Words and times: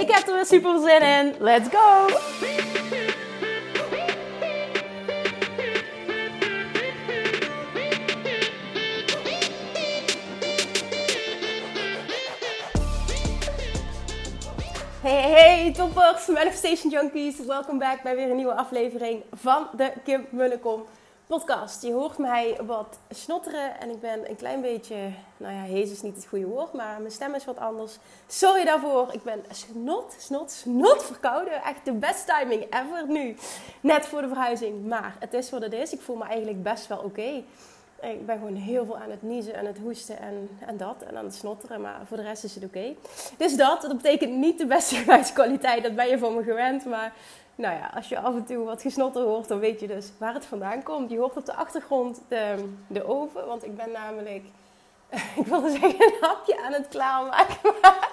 Ik 0.00 0.10
heb 0.10 0.26
er 0.26 0.34
weer 0.34 0.46
super 0.46 0.80
zin 0.80 1.02
in. 1.02 1.34
Let's 1.38 1.68
go! 1.68 2.06
Hey, 15.02 15.30
hey, 15.30 15.72
toppers, 15.72 16.26
Manifestation 16.26 16.90
Junkies. 16.90 17.46
Welkom 17.46 17.78
back 17.78 18.02
bij 18.02 18.16
weer 18.16 18.30
een 18.30 18.36
nieuwe 18.36 18.54
aflevering 18.54 19.22
van 19.32 19.68
de 19.76 19.92
Kim 20.04 20.26
Munnekom 20.30 20.84
podcast. 21.26 21.82
Je 21.82 21.92
hoort 21.92 22.18
mij 22.18 22.58
wat 22.66 22.98
snotteren 23.10 23.80
en 23.80 23.90
ik 23.90 24.00
ben 24.00 24.30
een 24.30 24.36
klein 24.36 24.60
beetje, 24.60 24.96
nou 25.36 25.54
ja, 25.54 25.62
hees 25.62 25.90
is 25.90 26.02
niet 26.02 26.16
het 26.16 26.26
goede 26.26 26.46
woord, 26.46 26.72
maar 26.72 27.00
mijn 27.00 27.12
stem 27.12 27.34
is 27.34 27.44
wat 27.44 27.58
anders. 27.58 27.98
Sorry 28.26 28.64
daarvoor. 28.64 29.08
Ik 29.12 29.22
ben 29.22 29.44
snot, 29.50 30.14
snot, 30.18 30.50
snot 30.50 31.04
verkouden. 31.04 31.62
Echt 31.62 31.84
de 31.84 31.92
best 31.92 32.26
timing 32.26 32.62
ever 32.62 33.04
nu. 33.08 33.36
Net 33.80 34.06
voor 34.06 34.20
de 34.20 34.28
verhuizing. 34.28 34.86
Maar 34.86 35.16
het 35.18 35.34
is 35.34 35.50
wat 35.50 35.62
het 35.62 35.72
is. 35.72 35.92
Ik 35.92 36.00
voel 36.00 36.16
me 36.16 36.24
eigenlijk 36.24 36.62
best 36.62 36.86
wel 36.86 36.98
oké. 36.98 37.42
Ik 38.00 38.26
ben 38.26 38.38
gewoon 38.38 38.54
heel 38.54 38.84
veel 38.84 38.98
aan 38.98 39.10
het 39.10 39.22
niezen 39.22 39.54
en 39.54 39.66
het 39.66 39.78
hoesten 39.78 40.18
en, 40.18 40.58
en 40.66 40.76
dat. 40.76 41.02
En 41.06 41.16
aan 41.16 41.24
het 41.24 41.34
snotteren, 41.34 41.80
maar 41.80 42.00
voor 42.06 42.16
de 42.16 42.22
rest 42.22 42.44
is 42.44 42.54
het 42.54 42.64
oké. 42.64 42.94
Dus 43.36 43.56
dat, 43.56 43.82
dat 43.82 43.96
betekent 43.96 44.32
niet 44.32 44.58
de 44.58 44.66
beste 44.66 44.94
geluidskwaliteit. 45.04 45.82
Dat 45.82 45.94
ben 45.94 46.08
je 46.08 46.18
van 46.18 46.34
me 46.34 46.42
gewend. 46.42 46.84
Maar 46.84 47.12
nou 47.56 47.74
ja, 47.74 47.90
als 47.94 48.08
je 48.08 48.18
af 48.18 48.34
en 48.34 48.44
toe 48.44 48.64
wat 48.64 48.82
gesnotter 48.82 49.22
hoort, 49.22 49.48
dan 49.48 49.58
weet 49.58 49.80
je 49.80 49.86
dus 49.86 50.12
waar 50.18 50.34
het 50.34 50.44
vandaan 50.44 50.82
komt. 50.82 51.10
Je 51.10 51.18
hoort 51.18 51.36
op 51.36 51.46
de 51.46 51.54
achtergrond 51.54 52.22
de, 52.28 52.68
de 52.86 53.06
oven, 53.08 53.46
want 53.46 53.64
ik 53.64 53.76
ben 53.76 53.90
namelijk, 53.90 54.44
ik 55.40 55.46
wilde 55.46 55.70
zeggen 55.70 56.02
een 56.02 56.16
hapje 56.20 56.62
aan 56.62 56.72
het 56.72 56.88
klaarmaken. 56.88 57.56
Maar 57.82 58.08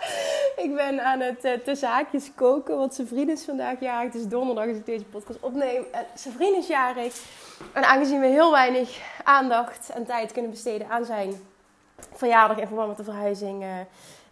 ik 0.55 0.75
ben 0.75 1.05
aan 1.05 1.19
het 1.19 1.45
uh, 1.45 1.53
tussen 1.53 1.89
haakjes 1.89 2.31
koken, 2.35 2.77
want 2.77 2.93
zijn 2.93 3.07
vriend 3.07 3.29
is 3.29 3.43
vandaag 3.45 3.79
jarig. 3.79 4.13
Het 4.13 4.21
is 4.21 4.27
donderdag 4.27 4.67
als 4.67 4.77
ik 4.77 4.85
deze 4.85 5.05
podcast 5.05 5.39
opneem. 5.39 5.83
En 5.91 6.05
zijn 6.13 6.33
vriend 6.33 6.57
is 6.57 6.67
jarig. 6.67 7.21
En 7.73 7.83
aangezien 7.83 8.19
we 8.19 8.27
heel 8.27 8.51
weinig 8.51 8.99
aandacht 9.23 9.89
en 9.89 10.05
tijd 10.05 10.31
kunnen 10.31 10.51
besteden 10.51 10.89
aan 10.89 11.05
zijn 11.05 11.33
verjaardag 12.13 12.57
in 12.57 12.67
verband 12.67 12.87
met 12.87 12.97
de 12.97 13.03
verhuizing... 13.03 13.63
Uh, 13.63 13.69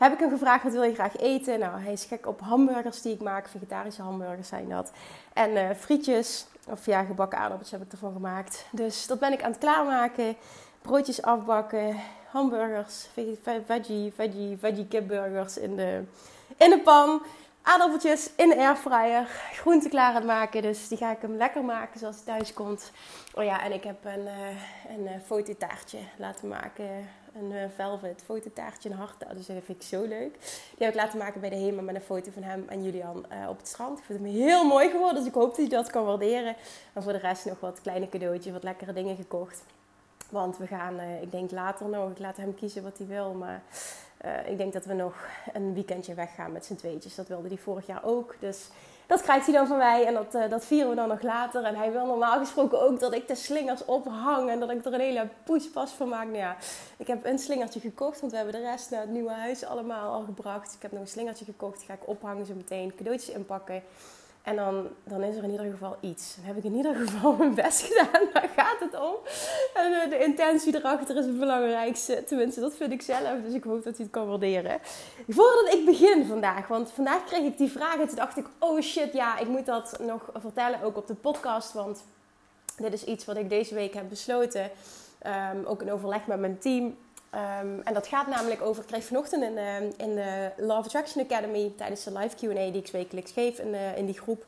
heb 0.09 0.13
ik 0.13 0.19
hem 0.19 0.29
gevraagd 0.29 0.63
wat 0.63 0.71
wil 0.71 0.83
je 0.83 0.93
graag 0.93 1.17
eten. 1.17 1.59
Nou, 1.59 1.81
hij 1.81 1.93
is 1.93 2.05
gek 2.05 2.27
op 2.27 2.41
hamburgers 2.41 3.01
die 3.01 3.13
ik 3.13 3.21
maak. 3.21 3.47
Vegetarische 3.47 4.01
hamburgers 4.01 4.47
zijn 4.47 4.69
dat. 4.69 4.91
En 5.33 5.51
uh, 5.51 5.69
frietjes, 5.77 6.45
of 6.67 6.85
ja, 6.85 7.03
gebakken 7.03 7.39
aardappels 7.39 7.71
heb 7.71 7.81
ik 7.81 7.91
ervan 7.91 8.13
gemaakt. 8.13 8.65
Dus 8.71 9.07
dat 9.07 9.19
ben 9.19 9.33
ik 9.33 9.43
aan 9.43 9.51
het 9.51 9.59
klaarmaken. 9.59 10.35
Broodjes 10.81 11.21
afbakken, 11.21 11.95
hamburgers, 12.31 13.07
veggie, 13.13 13.39
veggie, 13.65 14.57
veggie 14.59 14.87
kipburgers 14.87 15.57
in 15.57 15.75
de, 15.75 16.03
in 16.57 16.69
de 16.69 16.79
pan. 16.79 17.21
Aardappeltjes 17.63 18.29
in 18.35 18.49
de 18.49 18.57
airfryer, 18.57 19.27
groenten 19.53 19.89
klaar 19.89 20.09
aan 20.09 20.15
het 20.15 20.25
maken. 20.25 20.61
Dus 20.61 20.87
die 20.87 20.97
ga 20.97 21.11
ik 21.11 21.21
hem 21.21 21.35
lekker 21.35 21.63
maken 21.63 21.99
zoals 21.99 22.15
hij 22.15 22.25
thuis 22.25 22.53
komt. 22.53 22.91
Oh 23.33 23.43
ja, 23.43 23.63
en 23.63 23.71
ik 23.71 23.83
heb 23.83 24.05
een, 24.05 24.25
uh, 24.25 24.95
een 24.95 25.03
uh, 25.03 25.11
fototaartje 25.25 25.97
laten 26.17 26.47
maken 26.47 27.09
een 27.35 27.51
uh, 27.51 27.63
velvet 27.75 28.21
fototaartje, 28.25 28.89
een 28.89 28.95
hart. 28.95 29.19
Dus 29.19 29.45
dat 29.45 29.55
vind 29.63 29.81
ik 29.81 29.87
zo 29.87 30.01
leuk. 30.01 30.33
Die 30.77 30.85
heb 30.85 30.89
ik 30.89 31.01
laten 31.01 31.17
maken 31.17 31.41
bij 31.41 31.49
de 31.49 31.55
HEMA 31.55 31.81
met 31.81 31.95
een 31.95 32.01
foto 32.01 32.31
van 32.31 32.43
hem 32.43 32.65
en 32.67 32.83
Julian 32.83 33.25
uh, 33.31 33.49
op 33.49 33.57
het 33.57 33.67
strand. 33.67 33.97
Ik 33.99 34.03
vind 34.03 34.19
hem 34.19 34.27
heel 34.27 34.65
mooi 34.65 34.89
geworden, 34.89 35.17
dus 35.17 35.27
ik 35.27 35.33
hoop 35.33 35.47
dat 35.47 35.57
hij 35.57 35.67
dat 35.67 35.89
kan 35.89 36.05
waarderen. 36.05 36.55
En 36.93 37.03
voor 37.03 37.11
de 37.11 37.17
rest 37.17 37.45
nog 37.45 37.59
wat 37.59 37.81
kleine 37.81 38.09
cadeautjes, 38.09 38.53
wat 38.53 38.63
lekkere 38.63 38.93
dingen 38.93 39.15
gekocht. 39.15 39.63
Want 40.29 40.57
we 40.57 40.67
gaan, 40.67 40.99
uh, 40.99 41.21
ik 41.21 41.31
denk 41.31 41.51
later 41.51 41.89
nog, 41.89 42.11
ik 42.11 42.19
laat 42.19 42.37
hem 42.37 42.55
kiezen 42.55 42.83
wat 42.83 42.97
hij 42.97 43.07
wil. 43.07 43.33
Maar 43.33 43.61
ik 44.45 44.57
denk 44.57 44.73
dat 44.73 44.85
we 44.85 44.93
nog 44.93 45.15
een 45.53 45.73
weekendje 45.73 46.13
weggaan 46.13 46.51
met 46.51 46.65
z'n 46.65 46.75
tweetjes. 46.75 47.15
Dat 47.15 47.27
wilde 47.27 47.47
hij 47.47 47.57
vorig 47.57 47.85
jaar 47.85 48.03
ook. 48.03 48.35
Dus 48.39 48.67
dat 49.11 49.21
krijgt 49.21 49.45
hij 49.45 49.55
dan 49.55 49.67
van 49.67 49.77
mij 49.77 50.05
en 50.05 50.13
dat, 50.13 50.35
uh, 50.35 50.49
dat 50.49 50.65
vieren 50.65 50.89
we 50.89 50.95
dan 50.95 51.07
nog 51.07 51.21
later. 51.21 51.63
En 51.63 51.75
hij 51.75 51.91
wil 51.91 52.05
normaal 52.05 52.39
gesproken 52.39 52.81
ook 52.81 52.99
dat 52.99 53.13
ik 53.13 53.27
de 53.27 53.35
slingers 53.35 53.85
ophang 53.85 54.49
en 54.49 54.59
dat 54.59 54.69
ik 54.69 54.85
er 54.85 54.93
een 54.93 54.99
hele 54.99 55.27
poespas 55.43 55.91
van 55.91 56.09
maak. 56.09 56.25
Nou 56.25 56.37
ja, 56.37 56.55
ik 56.97 57.07
heb 57.07 57.25
een 57.25 57.39
slingertje 57.39 57.79
gekocht, 57.79 58.19
want 58.19 58.31
we 58.31 58.37
hebben 58.37 58.61
de 58.61 58.67
rest 58.69 58.89
naar 58.89 59.01
het 59.01 59.09
nieuwe 59.09 59.31
huis 59.31 59.65
allemaal 59.65 60.13
al 60.13 60.23
gebracht. 60.23 60.73
Ik 60.73 60.81
heb 60.81 60.91
nog 60.91 61.01
een 61.01 61.07
slingertje 61.07 61.45
gekocht, 61.45 61.77
die 61.77 61.85
ga 61.87 61.93
ik 61.93 62.07
ophangen 62.07 62.45
zo 62.45 62.53
meteen, 62.53 62.95
cadeautjes 62.95 63.35
inpakken. 63.35 63.83
En 64.43 64.55
dan, 64.55 64.87
dan 65.03 65.23
is 65.23 65.35
er 65.35 65.43
in 65.43 65.51
ieder 65.51 65.71
geval 65.71 65.97
iets. 65.99 66.35
Dan 66.35 66.45
heb 66.45 66.57
ik 66.57 66.63
in 66.63 66.75
ieder 66.75 66.95
geval 66.95 67.35
mijn 67.35 67.53
best 67.53 67.81
gedaan. 67.81 68.27
Daar 68.33 68.49
gaat 68.55 68.79
het 68.79 68.99
om. 68.99 69.15
En 69.73 70.09
de 70.09 70.23
intentie 70.23 70.75
erachter 70.75 71.17
is 71.17 71.25
het 71.25 71.39
belangrijkste. 71.39 72.23
Tenminste, 72.23 72.59
dat 72.59 72.73
vind 72.75 72.91
ik 72.91 73.01
zelf. 73.01 73.41
Dus 73.43 73.53
ik 73.53 73.63
hoop 73.63 73.83
dat 73.83 73.95
hij 73.95 74.05
het 74.05 74.09
kan 74.11 74.27
waarderen. 74.27 74.79
Voordat 75.27 75.73
ik 75.73 75.85
begin 75.85 76.25
vandaag. 76.25 76.67
Want 76.67 76.91
vandaag 76.91 77.23
kreeg 77.23 77.43
ik 77.43 77.57
die 77.57 77.71
vraag. 77.71 77.99
En 77.99 78.07
toen 78.07 78.15
dacht 78.15 78.37
ik, 78.37 78.45
oh 78.59 78.81
shit, 78.81 79.13
ja, 79.13 79.37
ik 79.37 79.47
moet 79.47 79.65
dat 79.65 79.99
nog 79.99 80.29
vertellen. 80.33 80.81
Ook 80.81 80.97
op 80.97 81.07
de 81.07 81.15
podcast. 81.15 81.73
Want 81.73 82.03
dit 82.77 82.93
is 82.93 83.03
iets 83.03 83.25
wat 83.25 83.37
ik 83.37 83.49
deze 83.49 83.75
week 83.75 83.93
heb 83.93 84.09
besloten. 84.09 84.71
Um, 85.53 85.65
ook 85.65 85.81
in 85.81 85.91
overleg 85.91 86.27
met 86.27 86.39
mijn 86.39 86.59
team. 86.59 86.97
Um, 87.35 87.81
en 87.83 87.93
dat 87.93 88.07
gaat 88.07 88.27
namelijk 88.27 88.61
over, 88.61 88.81
ik 88.81 88.87
kreeg 88.87 89.03
vanochtend 89.03 89.43
in, 89.43 89.57
uh, 89.57 89.81
in 89.81 90.15
de 90.15 90.51
Love 90.57 90.83
Attraction 90.83 91.23
Academy 91.23 91.73
tijdens 91.77 92.03
de 92.03 92.11
live 92.11 92.35
Q&A 92.35 92.71
die 92.71 92.83
ik 92.83 92.91
wekelijks 92.91 93.31
geef 93.31 93.59
in, 93.59 93.73
uh, 93.73 93.97
in 93.97 94.05
die 94.05 94.19
groep, 94.19 94.45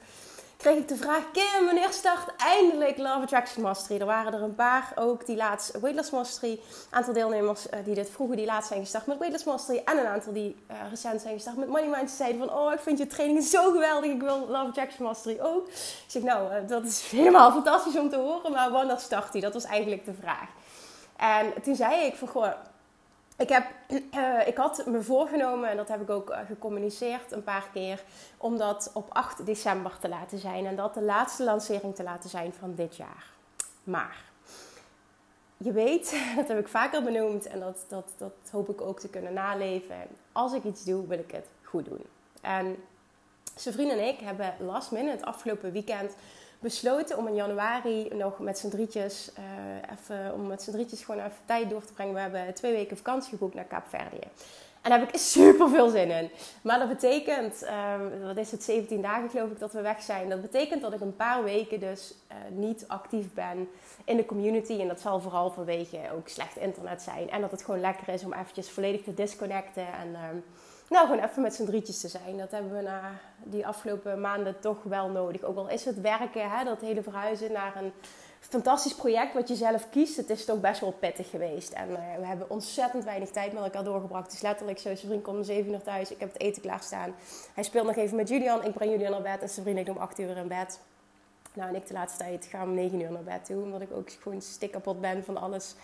kreeg 0.58 0.78
ik 0.78 0.88
de 0.88 0.96
vraag, 0.96 1.32
Kim, 1.32 1.66
wanneer 1.66 1.92
start 1.92 2.36
eindelijk 2.38 2.98
Love 2.98 3.22
Attraction 3.22 3.64
Mastery? 3.64 4.00
Er 4.00 4.06
waren 4.06 4.34
er 4.34 4.42
een 4.42 4.56
paar 4.56 4.92
ook 4.96 5.26
die 5.26 5.36
laatst 5.36 5.80
Weightless 5.80 6.12
Mastery, 6.12 6.52
een 6.52 6.60
aantal 6.90 7.14
deelnemers 7.14 7.66
uh, 7.66 7.80
die 7.86 7.96
dit 7.96 8.10
vroegen, 8.10 8.38
die 8.38 8.46
laatst 8.46 8.68
zijn 8.68 8.82
gestart 8.82 9.06
met 9.06 9.18
Weightless 9.18 9.46
Mastery 9.46 9.82
en 9.86 9.98
een 9.98 10.08
aantal 10.08 10.34
die 10.34 10.56
recent 10.90 11.22
zijn 11.22 11.34
gestart 11.34 11.58
met 11.58 11.68
Money 11.68 11.90
Mind. 11.90 12.10
Ze 12.10 12.16
zeiden 12.16 12.40
van, 12.40 12.58
oh, 12.58 12.74
ik 12.74 12.80
vind 12.80 12.98
je 12.98 13.08
training 13.08 13.44
zo 13.44 13.72
geweldig, 13.72 14.12
ik 14.12 14.22
wil 14.22 14.40
Love 14.40 14.68
Attraction 14.68 15.06
Mastery 15.06 15.40
ook. 15.42 15.68
Ik 15.68 16.04
zeg, 16.08 16.24
nou, 16.24 16.66
dat 16.66 16.86
is 16.86 17.10
helemaal 17.12 17.52
fantastisch 17.52 17.98
om 17.98 18.10
te 18.10 18.18
horen, 18.18 18.52
maar 18.52 18.72
wanneer 18.72 18.98
start 18.98 19.32
die? 19.32 19.42
Dat 19.42 19.54
was 19.54 19.66
eigenlijk 19.66 20.06
de 20.06 20.14
vraag. 20.22 20.48
En 21.18 21.62
toen 21.64 21.76
zei 21.76 22.06
ik 22.06 22.16
van, 22.16 22.28
goh, 22.28 22.52
ik, 23.38 23.50
heb, 23.50 23.66
uh, 24.16 24.48
ik 24.52 24.58
had 24.58 24.86
me 24.86 25.02
voorgenomen, 25.02 25.70
en 25.70 25.78
dat 25.78 25.88
heb 25.88 26.02
ik 26.02 26.10
ook 26.10 26.30
uh, 26.30 26.38
gecommuniceerd 26.48 27.32
een 27.32 27.44
paar 27.44 27.70
keer, 27.74 28.04
om 28.38 28.58
dat 28.58 28.92
op 28.94 29.10
8 29.10 29.46
december 29.46 29.98
te 30.00 30.10
laten 30.10 30.40
zijn. 30.40 30.66
En 30.66 30.76
dat 30.76 30.94
de 30.94 31.02
laatste 31.02 31.44
lancering 31.44 31.96
te 31.96 32.04
laten 32.04 32.30
zijn 32.30 32.54
van 32.54 32.76
dit 32.76 32.96
jaar. 32.96 33.32
Maar 33.84 34.18
je 35.58 35.72
weet, 35.72 36.18
dat 36.36 36.48
heb 36.48 36.60
ik 36.60 36.68
vaker 36.68 37.04
benoemd 37.04 37.46
en 37.46 37.60
dat, 37.60 37.86
dat, 37.88 38.06
dat 38.18 38.34
hoop 38.52 38.70
ik 38.70 38.82
ook 38.82 39.00
te 39.00 39.10
kunnen 39.10 39.34
naleven. 39.34 39.96
Als 40.32 40.54
ik 40.54 40.64
iets 40.64 40.84
doe, 40.84 41.08
wil 41.08 41.20
ik 41.20 41.32
het 41.32 41.48
goed 41.64 41.86
doen. 41.86 42.02
En 42.42 42.76
zijn 43.56 43.90
en 43.90 44.08
ik 44.08 44.20
hebben 44.20 44.56
last 44.60 44.92
minute 44.92 45.12
het 45.12 45.26
afgelopen 45.26 45.72
weekend 45.72 46.16
besloten 46.64 47.18
om 47.18 47.28
in 47.28 47.36
januari 47.36 48.08
nog 48.14 48.40
met 48.40 48.58
z'n 48.58 48.70
drietjes, 48.70 49.32
uh, 49.40 49.44
even, 49.92 50.34
om 50.34 50.48
met 50.48 50.62
z'n 50.62 50.72
drietjes 50.72 51.04
gewoon 51.04 51.22
even 51.22 51.38
tijd 51.46 51.70
door 51.70 51.86
te 51.86 51.94
brengen. 51.94 52.14
We 52.14 52.20
hebben 52.20 52.54
twee 52.54 52.74
weken 52.74 52.98
vakantie 52.98 53.30
geboekt 53.30 53.54
naar 53.54 53.64
Kaapverdië. 53.64 54.28
En 54.82 54.90
daar 54.90 55.00
heb 55.00 55.10
ik 55.10 55.20
super 55.36 55.70
veel 55.70 55.90
zin 55.90 56.12
in. 56.12 56.30
Maar 56.62 56.80
dat 56.80 56.88
betekent, 56.88 57.64
uh, 57.64 57.96
wat 58.26 58.38
is 58.38 58.52
het, 58.52 58.64
17 58.64 59.02
dagen 59.02 59.30
geloof 59.30 59.50
ik 59.50 59.60
dat 59.60 59.74
we 59.74 59.82
weg 59.82 60.02
zijn. 60.02 60.30
Dat 60.30 60.42
betekent 60.42 60.82
dat 60.82 60.94
ik 60.94 61.02
een 61.02 61.16
paar 61.16 61.44
weken 61.44 61.80
dus 61.80 62.14
uh, 62.32 62.38
niet 62.58 62.86
actief 62.88 63.34
ben 63.34 63.70
in 64.06 64.18
de 64.18 64.26
community. 64.26 64.80
En 64.80 64.88
dat 64.88 65.00
zal 65.00 65.20
vooral 65.20 65.52
vanwege 65.52 65.98
ook 66.16 66.28
slecht 66.28 66.58
internet 66.58 67.02
zijn. 67.02 67.30
En 67.30 67.42
dat 67.42 67.52
het 67.52 67.64
gewoon 67.64 67.80
lekker 67.80 68.10
is 68.10 68.24
om 68.24 68.34
eventjes 68.34 68.70
volledig 68.70 69.04
te 69.04 69.14
disconnecten. 69.14 69.88
En 69.88 70.10
uh, 70.10 70.20
nou, 70.94 71.08
gewoon 71.08 71.24
even 71.24 71.42
met 71.42 71.56
z'n 71.56 71.66
drietjes 71.66 72.00
te 72.00 72.08
zijn. 72.08 72.38
Dat 72.38 72.52
hebben 72.52 72.76
we 72.76 72.82
na 72.82 73.02
die 73.44 73.68
afgelopen 73.68 74.22
maanden 74.22 74.60
toch 74.60 74.84
wel 74.84 75.10
nodig. 75.10 75.44
Ook 75.44 75.58
al 75.58 75.70
is 75.70 75.86
het 75.86 76.02
werken, 76.02 76.50
hè, 76.50 76.64
dat 76.64 76.82
hele 76.82 77.04
verhuizen 77.04 77.52
naar 77.52 77.76
een 77.76 77.92
fantastisch 78.40 78.96
project 78.96 79.34
wat 79.34 79.48
je 79.48 79.56
zelf 79.56 79.90
kiest. 79.90 80.18
Het 80.18 80.30
is 80.30 80.46
toch 80.46 80.60
best 80.60 80.80
wel 80.80 80.92
pittig 80.92 81.30
geweest. 81.30 81.72
En 81.72 81.90
uh, 81.90 81.98
we 82.20 82.26
hebben 82.26 82.50
ontzettend 82.50 83.04
weinig 83.04 83.30
tijd 83.30 83.54
met 83.54 83.64
elkaar 83.64 83.84
doorgebracht. 83.84 84.34
Is 84.34 84.42
letterlijk 84.42 84.80
zo, 84.80 84.96
vriend 84.96 85.24
komt 85.24 85.38
om 85.38 85.44
7 85.44 85.72
uur 85.72 85.82
thuis. 85.82 86.12
Ik 86.12 86.20
heb 86.20 86.34
het 86.34 86.42
eten 86.42 86.62
klaarstaan. 86.62 87.14
Hij 87.54 87.64
speelt 87.64 87.86
nog 87.86 87.96
even 87.96 88.16
met 88.16 88.30
Julian. 88.30 88.64
Ik 88.64 88.74
breng 88.74 88.92
Julian 88.92 89.12
naar 89.12 89.22
bed 89.22 89.42
en 89.42 89.50
vriend 89.50 89.78
ligt 89.78 89.90
om 89.90 89.98
8 89.98 90.20
uur 90.20 90.38
in 90.38 90.48
bed. 90.48 90.80
Nou, 91.54 91.70
en 91.70 91.76
ik 91.76 91.88
de 91.88 91.94
laatste 91.94 92.24
tijd 92.24 92.46
ga 92.46 92.64
om 92.64 92.74
9 92.74 93.02
uur 93.02 93.12
naar 93.12 93.24
bed 93.24 93.46
toe. 93.46 93.64
Omdat 93.64 93.82
ik 93.82 93.92
ook 93.94 94.10
gewoon 94.12 94.42
stikkapot 94.42 95.02
ben 95.02 95.24
van 95.24 95.38
alles 95.38 95.76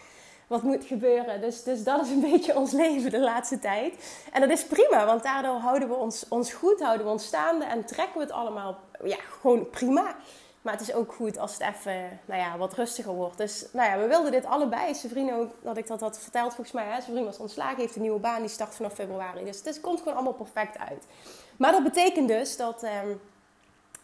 wat 0.50 0.64
moet 0.64 0.86
gebeuren. 0.86 1.42
Dus, 1.42 1.64
dus 1.64 1.84
dat 1.84 2.06
is 2.06 2.10
een 2.10 2.22
beetje 2.32 2.56
ons 2.56 2.72
leven 2.72 3.12
de 3.12 3.20
laatste 3.20 3.60
tijd. 3.60 3.94
En 4.32 4.42
dat 4.42 4.50
is 4.50 4.66
prima, 4.66 5.06
want 5.06 5.24
daardoor 5.24 5.56
houden 5.56 5.88
we 5.88 5.96
ons, 5.96 6.26
ons 6.28 6.54
goed, 6.54 6.82
houden 6.82 7.06
we 7.06 7.12
ons 7.12 7.26
staande 7.26 7.66
en 7.66 7.86
trekken 7.86 8.16
we 8.16 8.22
het 8.24 8.32
allemaal 8.32 8.80
ja, 9.04 9.18
gewoon 9.42 9.70
prima. 9.70 10.16
Maar 10.62 10.74
het 10.74 10.82
is 10.82 10.94
ook 10.94 11.14
goed 11.14 11.38
als 11.38 11.54
het 11.54 11.62
even 11.62 12.20
nou 12.26 12.40
ja, 12.42 12.58
wat 12.58 12.74
rustiger 12.74 13.14
wordt. 13.14 13.38
Dus 13.38 13.66
nou 13.72 13.90
ja, 13.90 13.98
we 13.98 14.08
wilden 14.08 14.32
dit 14.32 14.46
allebei. 14.46 14.96
Vriend 14.96 15.32
ook, 15.32 15.52
dat 15.62 15.78
ik 15.78 15.88
dat 15.88 16.00
had 16.00 16.20
verteld 16.20 16.54
volgens 16.54 16.76
mij. 16.76 16.86
Hè? 16.86 17.02
Vriend 17.02 17.26
was 17.26 17.38
ontslagen, 17.38 17.80
heeft 17.80 17.96
een 17.96 18.02
nieuwe 18.02 18.20
baan, 18.20 18.42
die 18.42 18.50
start 18.50 18.76
vanaf 18.76 18.94
februari. 18.94 19.44
Dus 19.44 19.62
het 19.64 19.82
komt 19.82 20.00
gewoon 20.00 20.14
allemaal 20.14 20.34
perfect 20.34 20.78
uit. 20.78 21.06
Maar 21.58 21.72
dat 21.72 21.84
betekent 21.84 22.28
dus 22.28 22.58
dat, 22.58 22.84
ehm, 22.84 23.10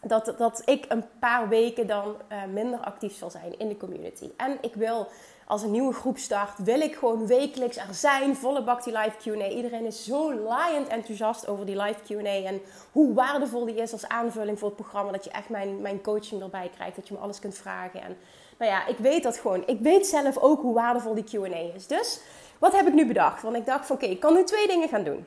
dat, 0.01 0.33
dat 0.37 0.61
ik 0.65 0.85
een 0.87 1.05
paar 1.19 1.49
weken 1.49 1.87
dan 1.87 2.15
uh, 2.31 2.43
minder 2.53 2.79
actief 2.79 3.17
zal 3.17 3.29
zijn 3.29 3.59
in 3.59 3.67
de 3.67 3.77
community. 3.77 4.29
En 4.37 4.57
ik 4.61 4.75
wil 4.75 5.07
als 5.47 5.61
een 5.61 5.71
nieuwe 5.71 5.93
groep 5.93 6.17
start, 6.17 6.57
wil 6.57 6.81
ik 6.81 6.95
gewoon 6.95 7.27
wekelijks 7.27 7.77
er 7.77 7.93
zijn. 7.93 8.35
Volle 8.35 8.63
bak 8.63 8.83
die 8.83 8.97
live 8.97 9.17
Q&A. 9.17 9.47
Iedereen 9.47 9.85
is 9.85 10.03
zo 10.03 10.33
laaiend 10.33 10.87
enthousiast 10.87 11.47
over 11.47 11.65
die 11.65 11.81
live 11.81 11.99
Q&A. 12.07 12.43
En 12.43 12.61
hoe 12.91 13.13
waardevol 13.13 13.65
die 13.65 13.75
is 13.75 13.91
als 13.91 14.07
aanvulling 14.07 14.59
voor 14.59 14.67
het 14.67 14.77
programma. 14.77 15.11
Dat 15.11 15.23
je 15.23 15.29
echt 15.29 15.49
mijn, 15.49 15.81
mijn 15.81 16.01
coaching 16.01 16.41
erbij 16.41 16.71
krijgt. 16.75 16.95
Dat 16.95 17.07
je 17.07 17.13
me 17.13 17.19
alles 17.19 17.39
kunt 17.39 17.57
vragen. 17.57 18.01
En 18.01 18.17
nou 18.57 18.71
ja, 18.71 18.87
ik 18.87 18.97
weet 18.97 19.23
dat 19.23 19.37
gewoon. 19.37 19.63
Ik 19.65 19.79
weet 19.79 20.07
zelf 20.07 20.37
ook 20.37 20.61
hoe 20.61 20.73
waardevol 20.73 21.13
die 21.13 21.23
Q&A 21.23 21.75
is. 21.75 21.87
Dus, 21.87 22.19
wat 22.59 22.75
heb 22.75 22.87
ik 22.87 22.93
nu 22.93 23.07
bedacht? 23.07 23.41
Want 23.41 23.55
ik 23.55 23.65
dacht 23.65 23.85
van, 23.85 23.95
oké, 23.95 24.05
ik 24.05 24.19
kan 24.19 24.33
nu 24.33 24.43
twee 24.43 24.67
dingen 24.67 24.89
gaan 24.89 25.03
doen. 25.03 25.25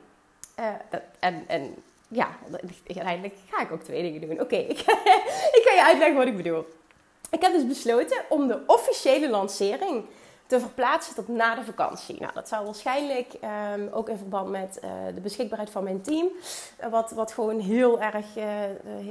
Uh, 0.60 0.66
en, 1.18 1.44
en 1.46 1.74
ja, 2.08 2.28
uiteindelijk 2.86 3.34
ga 3.50 3.62
ik 3.62 3.72
ook 3.72 3.82
twee 3.82 4.02
dingen 4.02 4.28
doen. 4.28 4.40
Oké, 4.40 4.56
ik, 4.56 4.78
ik 5.58 5.62
ga 5.64 5.74
je 5.74 5.84
uitleggen 5.84 6.16
wat 6.16 6.26
ik 6.26 6.36
bedoel. 6.36 6.64
Ik 7.30 7.42
heb 7.42 7.52
dus 7.52 7.66
besloten 7.66 8.24
om 8.28 8.48
de 8.48 8.62
officiële 8.66 9.28
lancering 9.28 10.04
te 10.48 10.60
verplaatsen 10.60 11.14
tot 11.14 11.28
na 11.28 11.54
de 11.54 11.64
vakantie. 11.64 12.20
Nou, 12.20 12.32
dat 12.34 12.48
zou 12.48 12.64
waarschijnlijk 12.64 13.34
um, 13.74 13.88
ook 13.92 14.08
in 14.08 14.16
verband 14.16 14.50
met 14.50 14.80
uh, 14.84 14.90
de 15.14 15.20
beschikbaarheid 15.20 15.70
van 15.70 15.84
mijn 15.84 16.00
team, 16.00 16.28
uh, 16.80 16.86
wat, 16.90 17.10
wat 17.10 17.32
gewoon 17.32 17.58
heel 17.58 18.00
erg, 18.00 18.36
uh, 18.36 18.44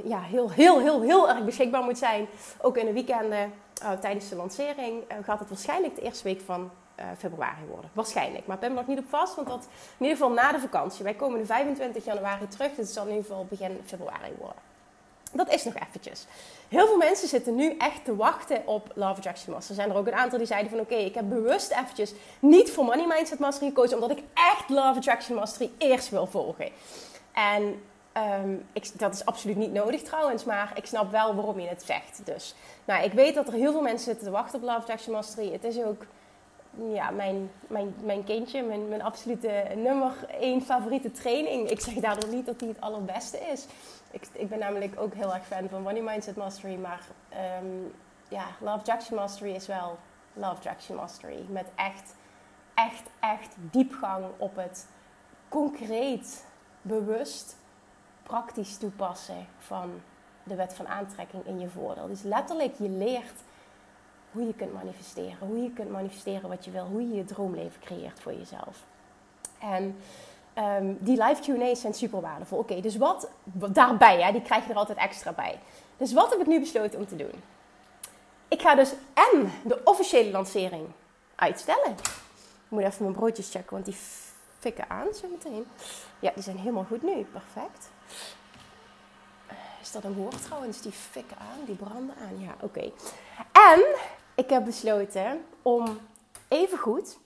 ja, 0.04 0.20
heel, 0.20 0.50
heel, 0.50 0.80
heel, 0.80 1.00
heel 1.00 1.28
erg 1.28 1.44
beschikbaar 1.44 1.82
moet 1.82 1.98
zijn. 1.98 2.26
Ook 2.60 2.76
in 2.76 2.86
de 2.86 2.92
weekenden 2.92 3.52
tijdens 4.00 4.28
de 4.28 4.36
lancering 4.36 5.02
gaat 5.22 5.38
het 5.38 5.48
waarschijnlijk 5.48 5.94
de 5.94 6.02
eerste 6.02 6.24
week 6.24 6.40
van 6.40 6.70
februari 7.18 7.64
worden. 7.68 7.90
Waarschijnlijk, 7.92 8.46
maar 8.46 8.54
ik 8.54 8.60
ben 8.60 8.70
er 8.70 8.76
nog 8.76 8.86
niet 8.86 8.98
op 8.98 9.08
vast, 9.08 9.34
want 9.34 9.48
dat 9.48 9.68
in 9.98 10.04
ieder 10.04 10.16
geval 10.16 10.32
na 10.32 10.52
de 10.52 10.58
vakantie. 10.58 11.04
Wij 11.04 11.14
komen 11.14 11.38
de 11.38 11.46
25 11.46 12.04
januari 12.04 12.48
terug, 12.48 12.68
dus 12.68 12.76
het 12.76 12.88
zal 12.88 13.04
in 13.04 13.10
ieder 13.10 13.24
geval 13.24 13.46
begin 13.48 13.80
februari 13.84 14.32
worden. 14.38 14.67
Dat 15.32 15.52
is 15.52 15.64
nog 15.64 15.74
eventjes. 15.74 16.26
Heel 16.68 16.86
veel 16.86 16.96
mensen 16.96 17.28
zitten 17.28 17.54
nu 17.54 17.76
echt 17.78 18.04
te 18.04 18.16
wachten 18.16 18.66
op 18.66 18.90
Love 18.94 19.16
Attraction 19.16 19.52
Master. 19.52 19.70
Er 19.70 19.82
zijn 19.82 19.90
er 19.90 19.96
ook 19.96 20.06
een 20.06 20.14
aantal 20.14 20.38
die 20.38 20.46
zeiden 20.46 20.70
van 20.70 20.80
oké, 20.80 20.94
ik 20.94 21.14
heb 21.14 21.28
bewust 21.28 21.70
eventjes 21.70 22.12
niet 22.40 22.70
voor 22.70 22.84
Money 22.84 23.06
Mindset 23.06 23.38
Mastery 23.38 23.68
gekozen. 23.68 24.00
Omdat 24.00 24.18
ik 24.18 24.24
echt 24.34 24.68
Love 24.68 24.98
Attraction 24.98 25.36
Mastery 25.36 25.70
eerst 25.78 26.08
wil 26.08 26.26
volgen. 26.26 26.68
En 27.32 27.82
ehm, 28.12 28.54
ik, 28.72 28.98
dat 28.98 29.14
is 29.14 29.24
absoluut 29.24 29.56
niet 29.56 29.72
nodig 29.72 30.02
trouwens, 30.02 30.44
maar 30.44 30.72
ik 30.74 30.86
snap 30.86 31.10
wel 31.10 31.34
waarom 31.34 31.60
je 31.60 31.68
het 31.68 31.82
zegt. 31.82 32.20
Dus 32.24 32.54
nou, 32.84 33.04
ik 33.04 33.12
weet 33.12 33.34
dat 33.34 33.46
er 33.46 33.52
heel 33.52 33.72
veel 33.72 33.82
mensen 33.82 34.04
zitten 34.04 34.24
te 34.24 34.30
wachten 34.30 34.58
op 34.58 34.64
Love 34.64 34.78
Attraction 34.78 35.14
Mastery. 35.14 35.52
Het 35.52 35.64
is 35.64 35.82
ook 35.82 36.02
ja, 36.92 37.10
mijn, 37.10 37.50
mijn, 37.66 37.94
mijn 38.02 38.24
kindje, 38.24 38.62
mijn, 38.62 38.88
mijn 38.88 39.02
absolute 39.02 39.64
nummer 39.76 40.12
één 40.40 40.62
favoriete 40.62 41.10
training. 41.10 41.70
Ik 41.70 41.80
zeg 41.80 41.94
daardoor 41.94 42.30
niet 42.30 42.46
dat 42.46 42.58
die 42.58 42.68
het 42.68 42.80
allerbeste 42.80 43.38
is. 43.38 43.66
Ik, 44.10 44.28
ik 44.32 44.48
ben 44.48 44.58
namelijk 44.58 45.00
ook 45.00 45.14
heel 45.14 45.34
erg 45.34 45.46
fan 45.46 45.68
van 45.68 45.82
Money 45.82 46.02
Mindset 46.02 46.36
Mastery. 46.36 46.74
Maar 46.74 47.06
um, 47.62 47.94
ja, 48.28 48.44
Love 48.60 48.84
Jackson 48.84 49.16
Mastery 49.16 49.54
is 49.54 49.66
wel 49.66 49.98
Love 50.32 50.62
Jackson 50.62 50.96
Mastery. 50.96 51.44
Met 51.48 51.66
echt, 51.74 52.14
echt, 52.74 53.02
echt 53.20 53.54
diepgang 53.58 54.24
op 54.36 54.56
het 54.56 54.86
concreet, 55.48 56.46
bewust, 56.82 57.56
praktisch 58.22 58.76
toepassen 58.76 59.46
van 59.58 60.00
de 60.42 60.54
wet 60.54 60.74
van 60.74 60.88
aantrekking 60.88 61.46
in 61.46 61.60
je 61.60 61.68
voordeel. 61.68 62.06
Dus 62.06 62.22
letterlijk, 62.22 62.74
je 62.78 62.88
leert 62.88 63.40
hoe 64.32 64.46
je 64.46 64.54
kunt 64.54 64.72
manifesteren. 64.72 65.36
Hoe 65.38 65.62
je 65.62 65.72
kunt 65.72 65.90
manifesteren 65.90 66.48
wat 66.48 66.64
je 66.64 66.70
wil. 66.70 66.84
Hoe 66.84 67.08
je 67.08 67.14
je 67.14 67.24
droomleven 67.24 67.80
creëert 67.80 68.20
voor 68.20 68.32
jezelf. 68.34 68.84
En 69.58 69.96
um, 70.58 70.96
die 71.00 71.22
live 71.24 71.42
Q&A's 71.42 71.80
zijn 71.80 71.94
super 71.94 72.20
waardevol. 72.20 72.58
Oké, 72.58 72.80
dus 72.80 72.96
wat 72.96 73.28
daarbij, 73.68 74.22
hè, 74.22 74.32
die 74.32 74.42
krijg 74.42 74.64
je 74.64 74.70
er 74.70 74.78
altijd 74.78 74.98
extra 74.98 75.32
bij. 75.32 75.58
Dus 75.96 76.12
wat 76.12 76.30
heb 76.30 76.40
ik 76.40 76.46
nu 76.46 76.60
besloten 76.60 76.98
om 76.98 77.06
te 77.06 77.16
doen? 77.16 77.42
Ik 78.48 78.60
ga 78.60 78.74
dus 78.74 78.92
en 79.14 79.52
de 79.64 79.80
officiële 79.84 80.30
lancering 80.30 80.86
uitstellen. 81.34 81.90
Ik 81.90 82.74
moet 82.74 82.82
even 82.82 83.02
mijn 83.02 83.14
broodjes 83.14 83.50
checken, 83.50 83.72
want 83.72 83.84
die 83.84 83.96
fikken 84.58 84.90
aan 84.90 85.06
zo 85.14 85.28
meteen. 85.28 85.66
Ja, 86.18 86.30
die 86.34 86.42
zijn 86.42 86.58
helemaal 86.58 86.84
goed 86.84 87.02
nu. 87.02 87.24
Perfect. 87.24 87.90
Is 89.88 89.94
dat 89.94 90.04
een 90.04 90.14
woord 90.14 90.44
trouwens? 90.44 90.80
Die 90.80 90.92
fikken 90.92 91.36
aan, 91.36 91.64
die 91.66 91.74
branden 91.74 92.14
aan. 92.16 92.40
Ja, 92.40 92.54
oké. 92.60 92.90
En 93.52 93.84
ik 94.34 94.50
heb 94.50 94.64
besloten 94.64 95.44
om 95.62 95.98
even 96.48 96.78
goed 96.78 97.18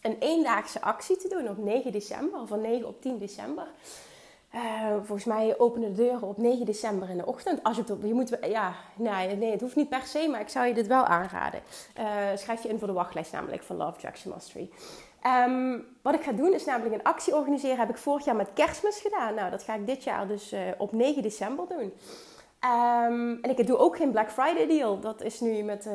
een 0.00 0.16
eendaagse 0.18 0.80
actie 0.80 1.16
te 1.16 1.28
doen 1.28 1.48
op 1.48 1.58
9 1.58 1.92
december, 1.92 2.46
van 2.46 2.60
9 2.60 2.86
op 2.88 3.02
10 3.02 3.18
december. 3.18 3.66
Uh, 4.54 4.60
volgens 4.96 5.24
mij 5.24 5.58
openen 5.58 5.94
de 5.94 6.02
deuren 6.02 6.28
op 6.28 6.38
9 6.38 6.66
december 6.66 7.10
in 7.10 7.16
de 7.16 7.26
ochtend. 7.26 7.62
Als 7.62 7.76
je, 7.76 7.82
het, 7.86 8.02
je 8.02 8.14
moet, 8.14 8.38
ja, 8.42 8.74
nee, 8.94 9.36
nee, 9.36 9.50
het 9.50 9.60
hoeft 9.60 9.76
niet 9.76 9.88
per 9.88 10.02
se, 10.02 10.28
maar 10.28 10.40
ik 10.40 10.48
zou 10.48 10.66
je 10.66 10.74
dit 10.74 10.86
wel 10.86 11.04
aanraden. 11.04 11.62
Uh, 11.98 12.04
schrijf 12.34 12.62
je 12.62 12.68
in 12.68 12.78
voor 12.78 12.88
de 12.88 12.94
wachtlijst 12.94 13.32
namelijk 13.32 13.62
van 13.62 13.76
Love 13.76 14.00
Jackson 14.00 14.30
Mastery. 14.30 14.70
Um, 15.26 15.86
wat 16.02 16.14
ik 16.14 16.22
ga 16.22 16.32
doen 16.32 16.52
is 16.52 16.64
namelijk 16.64 16.94
een 16.94 17.02
actie 17.02 17.36
organiseren. 17.36 17.78
Heb 17.78 17.88
ik 17.88 17.96
vorig 17.96 18.24
jaar 18.24 18.36
met 18.36 18.52
kerstmis 18.54 19.00
gedaan. 19.00 19.34
Nou, 19.34 19.50
dat 19.50 19.62
ga 19.62 19.74
ik 19.74 19.86
dit 19.86 20.04
jaar 20.04 20.28
dus 20.28 20.52
uh, 20.52 20.60
op 20.78 20.92
9 20.92 21.22
december 21.22 21.64
doen. 21.68 21.92
Um, 22.64 23.38
en 23.42 23.58
ik 23.58 23.66
doe 23.66 23.76
ook 23.76 23.96
geen 23.96 24.10
Black 24.10 24.30
Friday 24.30 24.66
deal. 24.66 25.00
Dat 25.00 25.22
is 25.22 25.40
nu 25.40 25.62
met, 25.62 25.86
uh, 25.86 25.92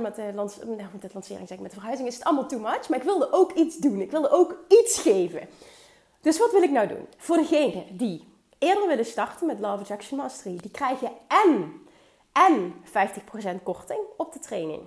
met, 0.00 0.14
de 0.16 0.22
nou, 0.34 0.50
met 0.92 1.02
de 1.02 1.10
lancering, 1.12 1.48
zeg 1.48 1.56
ik, 1.56 1.62
met 1.62 1.70
de 1.70 1.76
verhuizing 1.76 2.08
is 2.08 2.14
het 2.14 2.24
allemaal 2.24 2.46
too 2.46 2.60
much. 2.60 2.88
Maar 2.88 2.98
ik 2.98 3.04
wilde 3.04 3.32
ook 3.32 3.52
iets 3.52 3.76
doen. 3.76 4.00
Ik 4.00 4.10
wilde 4.10 4.30
ook 4.30 4.56
iets 4.68 5.00
geven. 5.00 5.48
Dus 6.20 6.38
wat 6.38 6.52
wil 6.52 6.62
ik 6.62 6.70
nou 6.70 6.88
doen? 6.88 7.06
Voor 7.16 7.36
degenen 7.36 7.96
die 7.96 8.24
eerder 8.58 8.88
willen 8.88 9.04
starten 9.04 9.46
met 9.46 9.60
Love 9.60 9.80
Attraction 9.80 10.18
Mastery, 10.18 10.56
die 10.56 10.70
krijgen 10.70 11.10
en, 11.28 11.72
en 12.32 12.74
50% 13.58 13.62
korting 13.62 14.00
op 14.16 14.32
de 14.32 14.38
training. 14.38 14.82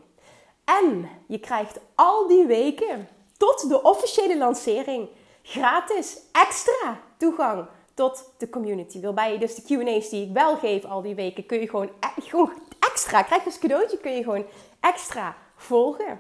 En 0.64 1.10
je 1.28 1.40
krijgt 1.40 1.80
al 1.96 2.28
die 2.28 2.46
weken 2.46 3.08
tot 3.38 3.70
de 3.70 3.82
officiële 3.82 4.38
lancering 4.38 5.10
gratis 5.42 6.18
extra 6.32 7.00
toegang 7.18 7.66
tot 7.94 8.34
de 8.38 8.50
community. 8.50 9.02
Waarbij 9.02 9.32
je 9.32 9.38
dus 9.38 9.56
de 9.56 9.62
Q&A's 9.62 10.10
die 10.10 10.26
ik 10.26 10.34
wel 10.34 10.58
geef 10.58 10.86
al 10.86 11.02
die 11.02 11.16
weken, 11.16 11.46
kun 11.46 11.60
je 11.60 11.70
gewoon, 11.70 11.90
e- 12.00 12.22
gewoon 12.22 12.54
extra, 12.80 13.22
krijg 13.22 13.44
je 13.44 13.50
als 13.50 13.60
cadeautje, 13.60 13.98
kun 13.98 14.12
je 14.12 14.24
gewoon 14.24 14.46
extra 14.80 15.36
volgen. 15.56 16.20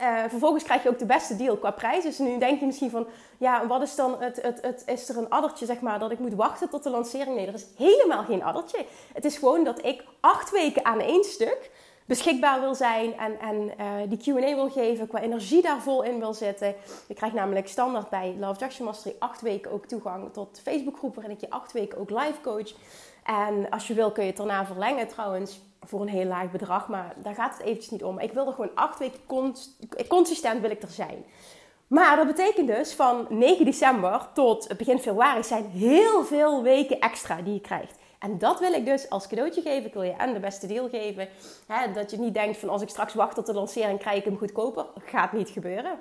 Uh, 0.00 0.24
vervolgens 0.28 0.64
krijg 0.64 0.82
je 0.82 0.88
ook 0.88 0.98
de 0.98 1.06
beste 1.06 1.36
deal 1.36 1.56
qua 1.56 1.70
prijs. 1.70 2.04
Dus 2.04 2.18
nu 2.18 2.38
denk 2.38 2.60
je 2.60 2.66
misschien 2.66 2.90
van, 2.90 3.06
ja, 3.38 3.66
wat 3.66 3.82
is 3.82 3.94
dan 3.94 4.20
het, 4.22 4.42
het, 4.42 4.62
het, 4.62 4.82
is 4.86 5.08
er 5.08 5.16
een 5.16 5.30
addertje, 5.30 5.66
zeg 5.66 5.80
maar, 5.80 5.98
dat 5.98 6.10
ik 6.10 6.18
moet 6.18 6.34
wachten 6.34 6.68
tot 6.68 6.82
de 6.82 6.90
lancering? 6.90 7.36
Nee, 7.36 7.46
er 7.46 7.54
is 7.54 7.66
helemaal 7.76 8.24
geen 8.24 8.42
addertje. 8.42 8.84
Het 9.12 9.24
is 9.24 9.36
gewoon 9.36 9.64
dat 9.64 9.84
ik 9.84 10.04
acht 10.20 10.50
weken 10.50 10.84
aan 10.84 11.00
één 11.00 11.24
stuk 11.24 11.70
beschikbaar 12.06 12.60
wil 12.60 12.74
zijn 12.74 13.16
en, 13.16 13.40
en 13.40 13.72
uh, 13.80 14.08
die 14.08 14.18
Q&A 14.18 14.54
wil 14.54 14.70
geven, 14.70 15.08
qua 15.08 15.20
energie 15.20 15.62
daar 15.62 15.80
vol 15.80 16.02
in 16.02 16.18
wil 16.18 16.34
zitten. 16.34 16.74
Je 17.08 17.14
krijgt 17.14 17.34
namelijk 17.34 17.68
standaard 17.68 18.08
bij 18.08 18.36
Love 18.38 18.60
Jackson 18.60 18.84
Mastery 18.84 19.16
acht 19.18 19.40
weken 19.40 19.72
ook 19.72 19.86
toegang 19.86 20.32
tot 20.32 20.60
Facebookgroep 20.62 21.14
waarin 21.14 21.34
ik 21.34 21.40
je 21.40 21.50
acht 21.50 21.72
weken 21.72 21.98
ook 21.98 22.10
live 22.10 22.40
coach. 22.42 22.74
En 23.24 23.70
als 23.70 23.86
je 23.86 23.94
wil 23.94 24.10
kun 24.10 24.22
je 24.22 24.28
het 24.28 24.38
daarna 24.38 24.66
verlengen 24.66 25.08
trouwens 25.08 25.60
voor 25.80 26.00
een 26.00 26.08
heel 26.08 26.24
laag 26.24 26.50
bedrag, 26.50 26.88
maar 26.88 27.14
daar 27.22 27.34
gaat 27.34 27.52
het 27.52 27.66
eventjes 27.66 27.90
niet 27.90 28.04
om. 28.04 28.18
Ik 28.18 28.32
wil 28.32 28.46
er 28.46 28.52
gewoon 28.52 28.74
acht 28.74 28.98
weken 28.98 29.20
consistent 30.08 30.60
wil 30.60 30.70
ik 30.70 30.82
er 30.82 30.88
zijn. 30.88 31.24
Maar 31.86 32.16
dat 32.16 32.26
betekent 32.26 32.66
dus 32.66 32.94
van 32.94 33.26
9 33.28 33.64
december 33.64 34.28
tot 34.34 34.76
begin 34.76 34.98
februari 34.98 35.42
zijn 35.42 35.66
heel 35.66 36.24
veel 36.24 36.62
weken 36.62 37.00
extra 37.00 37.42
die 37.42 37.54
je 37.54 37.60
krijgt. 37.60 37.98
En 38.26 38.38
dat 38.38 38.60
wil 38.60 38.72
ik 38.72 38.84
dus 38.84 39.10
als 39.10 39.26
cadeautje 39.26 39.62
geven. 39.62 39.86
Ik 39.86 39.94
wil 39.94 40.02
je 40.02 40.12
en 40.12 40.32
de 40.32 40.40
beste 40.40 40.66
deal 40.66 40.88
geven. 40.88 41.28
Hè, 41.66 41.92
dat 41.92 42.10
je 42.10 42.18
niet 42.18 42.34
denkt 42.34 42.56
van 42.58 42.68
als 42.68 42.82
ik 42.82 42.88
straks 42.88 43.14
wacht 43.14 43.34
tot 43.34 43.46
de 43.46 43.54
lancering 43.54 43.98
krijg 43.98 44.18
ik 44.18 44.24
hem 44.24 44.38
goedkoper. 44.38 44.86
Gaat 44.98 45.32
niet 45.32 45.48
gebeuren. 45.48 45.98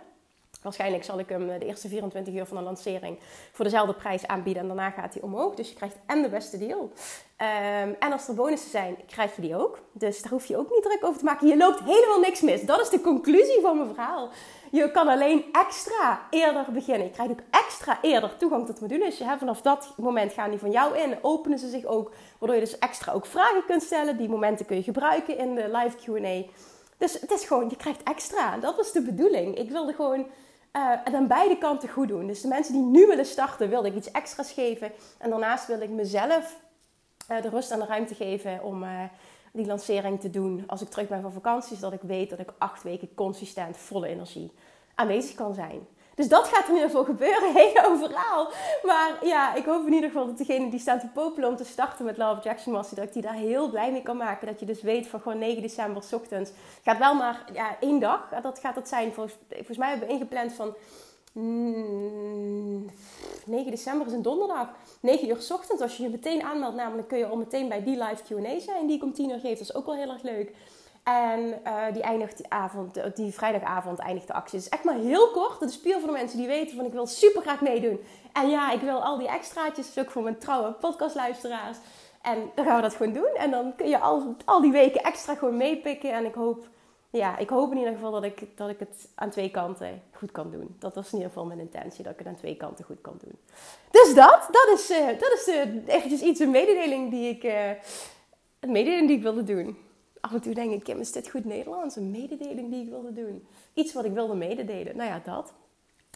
Waarschijnlijk 0.61 1.03
zal 1.03 1.19
ik 1.19 1.29
hem 1.29 1.47
de 1.47 1.65
eerste 1.65 1.87
24 1.87 2.33
uur 2.33 2.45
van 2.45 2.57
de 2.57 2.63
lancering 2.63 3.19
voor 3.51 3.65
dezelfde 3.65 3.93
prijs 3.93 4.27
aanbieden. 4.27 4.61
En 4.61 4.67
daarna 4.67 4.89
gaat 4.89 5.13
hij 5.13 5.23
omhoog. 5.23 5.55
Dus 5.55 5.69
je 5.69 5.75
krijgt 5.75 5.95
en 6.05 6.21
de 6.21 6.29
beste 6.29 6.57
deal. 6.57 6.81
Um, 6.81 7.95
en 7.99 8.11
als 8.11 8.27
er 8.27 8.35
bonussen 8.35 8.69
zijn, 8.69 8.97
krijg 9.07 9.35
je 9.35 9.41
die 9.41 9.55
ook. 9.55 9.79
Dus 9.91 10.21
daar 10.21 10.31
hoef 10.31 10.45
je 10.45 10.57
ook 10.57 10.69
niet 10.69 10.83
druk 10.83 11.05
over 11.05 11.19
te 11.19 11.25
maken. 11.25 11.47
Je 11.47 11.57
loopt 11.57 11.79
helemaal 11.79 12.19
niks 12.19 12.41
mis. 12.41 12.61
Dat 12.61 12.81
is 12.81 12.89
de 12.89 13.01
conclusie 13.01 13.61
van 13.61 13.77
mijn 13.77 13.93
verhaal. 13.93 14.29
Je 14.71 14.91
kan 14.91 15.07
alleen 15.07 15.45
extra 15.51 16.27
eerder 16.29 16.65
beginnen. 16.71 17.07
Je 17.07 17.13
krijgt 17.13 17.31
ook 17.31 17.41
extra 17.49 17.97
eerder 18.01 18.37
toegang 18.37 18.65
tot 18.65 18.81
modules. 18.81 19.21
Vanaf 19.37 19.61
dat 19.61 19.93
moment 19.97 20.33
gaan 20.33 20.49
die 20.49 20.59
van 20.59 20.71
jou 20.71 20.97
in. 20.97 21.17
Openen 21.21 21.59
ze 21.59 21.69
zich 21.69 21.85
ook. 21.85 22.11
Waardoor 22.39 22.59
je 22.59 22.65
dus 22.65 22.79
extra 22.79 23.11
ook 23.11 23.25
vragen 23.25 23.65
kunt 23.65 23.83
stellen. 23.83 24.17
Die 24.17 24.29
momenten 24.29 24.65
kun 24.65 24.75
je 24.75 24.83
gebruiken 24.83 25.37
in 25.37 25.55
de 25.55 25.69
live 25.71 25.97
Q&A. 25.97 26.51
Dus 26.97 27.13
het 27.21 27.31
is 27.31 27.45
gewoon, 27.45 27.69
je 27.69 27.75
krijgt 27.75 28.03
extra. 28.03 28.57
Dat 28.57 28.75
was 28.75 28.91
de 28.91 29.01
bedoeling. 29.01 29.57
Ik 29.57 29.71
wilde 29.71 29.93
gewoon 29.93 30.19
uh, 30.19 30.91
het 31.03 31.13
aan 31.13 31.27
beide 31.27 31.57
kanten 31.57 31.89
goed 31.89 32.07
doen. 32.07 32.27
Dus 32.27 32.41
de 32.41 32.47
mensen 32.47 32.73
die 32.73 32.83
nu 32.83 33.07
willen 33.07 33.25
starten, 33.25 33.69
wilde 33.69 33.87
ik 33.87 33.95
iets 33.95 34.11
extra's 34.11 34.51
geven. 34.51 34.91
En 35.17 35.29
daarnaast 35.29 35.67
wilde 35.67 35.83
ik 35.83 35.89
mezelf 35.89 36.57
uh, 37.31 37.41
de 37.41 37.49
rust 37.49 37.71
en 37.71 37.79
de 37.79 37.85
ruimte 37.85 38.15
geven 38.15 38.63
om 38.63 38.83
uh, 38.83 38.89
die 39.55 39.65
lancering 39.65 40.19
te 40.19 40.29
doen 40.29 40.63
als 40.67 40.81
ik 40.81 40.89
terug 40.89 41.07
ben 41.07 41.21
van 41.21 41.31
vakantie. 41.31 41.75
Zodat 41.75 41.93
ik 41.93 42.07
weet 42.07 42.29
dat 42.29 42.39
ik 42.39 42.53
acht 42.57 42.83
weken 42.83 43.09
consistent 43.15 43.77
volle 43.77 44.07
energie 44.07 44.51
aanwezig 44.95 45.35
kan 45.35 45.53
zijn. 45.53 45.87
Dus 46.15 46.27
dat 46.27 46.47
gaat 46.47 46.67
er 46.67 46.73
ieder 46.73 46.89
geval 46.89 47.03
gebeuren, 47.03 47.53
heel 47.61 47.83
overal. 47.85 48.51
Maar 48.83 49.17
ja, 49.21 49.55
ik 49.55 49.65
hoop 49.65 49.87
in 49.87 49.93
ieder 49.93 50.09
geval 50.09 50.25
dat 50.25 50.37
degene 50.37 50.69
die 50.69 50.79
staan 50.79 50.99
te 50.99 51.07
popelen 51.07 51.49
om 51.49 51.55
te 51.55 51.65
starten 51.65 52.05
met 52.05 52.17
Love 52.17 52.41
Jackson 52.41 52.73
Master, 52.73 52.95
dat 52.95 53.05
ik 53.05 53.13
die 53.13 53.21
daar 53.21 53.33
heel 53.33 53.69
blij 53.69 53.91
mee 53.91 54.01
kan 54.01 54.17
maken. 54.17 54.47
Dat 54.47 54.59
je 54.59 54.65
dus 54.65 54.81
weet 54.81 55.07
van 55.07 55.21
gewoon 55.21 55.37
9 55.37 55.61
december 55.61 56.03
ochtends. 56.11 56.51
Gaat 56.83 56.97
wel 56.97 57.15
maar 57.15 57.45
ja, 57.53 57.77
één 57.79 57.99
dag, 57.99 58.29
dat 58.41 58.59
gaat 58.59 58.75
het 58.75 58.87
zijn. 58.87 59.13
Volgens, 59.13 59.37
volgens 59.49 59.77
mij 59.77 59.89
hebben 59.89 60.07
we 60.07 60.13
ingepland 60.13 60.53
van 60.53 60.75
9 61.35 62.91
december 63.71 64.07
is 64.07 64.13
een 64.13 64.21
donderdag. 64.21 64.69
9 64.99 65.29
uur 65.29 65.41
s 65.41 65.51
ochtends. 65.51 65.81
Als 65.81 65.97
je 65.97 66.03
je 66.03 66.09
meteen 66.09 66.43
aanmeldt, 66.43 66.75
namelijk 66.75 67.07
kun 67.07 67.17
je 67.17 67.25
al 67.25 67.35
meteen 67.35 67.67
bij 67.67 67.83
die 67.83 68.03
live 68.03 68.23
Q&A 68.23 68.59
zijn 68.59 68.87
die 68.87 68.95
ik 68.95 69.03
om 69.03 69.13
10 69.13 69.29
uur 69.29 69.39
geef. 69.39 69.57
Dat 69.57 69.67
is 69.67 69.73
ook 69.73 69.85
wel 69.85 69.95
heel 69.95 70.11
erg 70.11 70.21
leuk. 70.21 70.51
En 71.03 71.39
uh, 71.39 71.83
die 71.93 72.01
eindigt 72.01 72.37
die 72.37 72.49
avond, 72.49 73.15
die 73.15 73.33
vrijdagavond 73.33 73.99
eindigt 73.99 74.27
de 74.27 74.33
actie. 74.33 74.59
Dus 74.59 74.69
echt 74.69 74.83
maar 74.83 74.95
heel 74.95 75.31
kort. 75.31 75.59
Dat 75.59 75.69
is 75.69 75.79
puur 75.79 75.99
voor 75.99 76.07
de 76.07 76.13
mensen 76.13 76.37
die 76.37 76.47
weten 76.47 76.75
van 76.75 76.85
ik 76.85 76.91
wil 76.91 77.07
super 77.07 77.41
graag 77.41 77.61
meedoen. 77.61 77.99
En 78.33 78.49
ja, 78.49 78.71
ik 78.71 78.81
wil 78.81 79.03
al 79.03 79.17
die 79.17 79.27
extraatjes. 79.27 79.93
Dus 79.93 80.03
ook 80.03 80.11
voor 80.11 80.23
mijn 80.23 80.37
trouwe 80.37 80.71
podcastluisteraars. 80.71 81.77
En 82.21 82.51
dan 82.55 82.65
gaan 82.65 82.75
we 82.75 82.81
dat 82.81 82.95
gewoon 82.95 83.13
doen. 83.13 83.33
En 83.37 83.51
dan 83.51 83.75
kun 83.75 83.89
je 83.89 83.99
al, 83.99 84.35
al 84.45 84.61
die 84.61 84.71
weken 84.71 85.03
extra 85.03 85.35
gewoon 85.35 85.57
meepikken. 85.57 86.13
En 86.13 86.25
ik 86.25 86.33
hoop, 86.33 86.67
ja, 87.17 87.37
ik 87.37 87.49
hoop 87.49 87.71
in 87.71 87.77
ieder 87.77 87.93
geval 87.93 88.11
dat 88.11 88.23
ik, 88.23 88.57
dat 88.57 88.69
ik 88.69 88.79
het 88.79 89.07
aan 89.15 89.29
twee 89.29 89.51
kanten 89.51 90.01
goed 90.11 90.31
kan 90.31 90.51
doen. 90.51 90.75
Dat 90.79 90.95
was 90.95 91.05
in 91.05 91.13
ieder 91.13 91.27
geval 91.27 91.45
mijn 91.45 91.59
intentie. 91.59 92.03
Dat 92.03 92.13
ik 92.13 92.19
het 92.19 92.27
aan 92.27 92.35
twee 92.35 92.57
kanten 92.57 92.85
goed 92.85 93.01
kan 93.01 93.17
doen. 93.23 93.35
Dus 93.91 94.13
dat, 94.13 94.47
dat 94.51 94.69
is, 94.73 94.91
uh, 94.91 95.07
dat 95.07 95.31
is 95.31 95.47
uh, 96.11 96.21
iets, 96.21 96.39
een 96.39 96.51
mededeling 96.51 97.09
die 97.09 97.29
ik, 97.29 97.43
een 98.59 98.71
mededeling 98.71 99.07
die 99.07 99.17
ik 99.17 99.23
wilde 99.23 99.43
doen 99.43 99.77
af 100.25 100.33
en 100.33 100.41
toe 100.41 100.53
denk 100.53 100.71
ik, 100.71 100.83
Kim, 100.83 100.99
is 100.99 101.11
dit 101.11 101.29
goed 101.29 101.45
Nederlands? 101.45 101.95
Een 101.95 102.11
mededeling 102.11 102.71
die 102.71 102.83
ik 102.83 102.89
wilde 102.89 103.13
doen. 103.13 103.47
Iets 103.73 103.93
wat 103.93 104.05
ik 104.05 104.11
wilde 104.11 104.35
mededelen. 104.35 104.97
Nou 104.97 105.09
ja, 105.09 105.21
dat. 105.25 105.53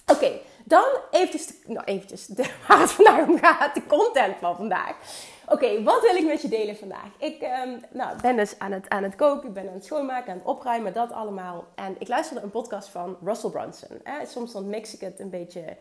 Oké, 0.06 0.32
dan 0.66 0.86
eventjes, 1.12 1.54
nou 1.66 1.84
eventjes, 1.84 2.26
de, 2.26 2.44
waar 2.68 2.80
het 2.80 2.92
vandaag 2.92 3.28
om 3.28 3.38
gaat, 3.38 3.74
de 3.74 3.86
content 3.88 4.36
van 4.40 4.56
vandaag. 4.56 4.96
Oké, 5.50 5.84
wat 5.84 6.02
wil 6.02 6.16
ik 6.16 6.26
met 6.26 6.42
je 6.42 6.48
delen 6.48 6.78
vandaag? 6.78 7.10
Ik 7.18 7.42
um, 7.42 7.84
nou, 7.92 8.22
ben 8.22 8.36
dus 8.36 8.60
aan 8.60 8.72
het, 8.72 8.90
aan 8.90 9.04
het 9.04 9.16
koken, 9.16 9.48
ik 9.48 9.54
ben 9.54 9.68
aan 9.68 9.74
het 9.74 9.86
schoonmaken, 9.86 10.32
aan 10.32 10.38
het 10.38 10.48
opruimen, 10.48 10.94
dat 10.94 11.12
allemaal. 11.12 11.66
En 11.76 11.96
ik 12.00 12.08
luisterde 12.08 12.44
een 12.44 12.50
podcast 12.50 12.90
van 12.90 13.18
Russell 13.24 13.50
Brunson. 13.50 14.04
Eh, 14.04 14.14
soms 14.26 14.52
dan 14.52 14.70
mix 14.70 14.94
ik 14.94 15.00
het 15.00 15.20
een 15.20 15.30
beetje 15.30 15.78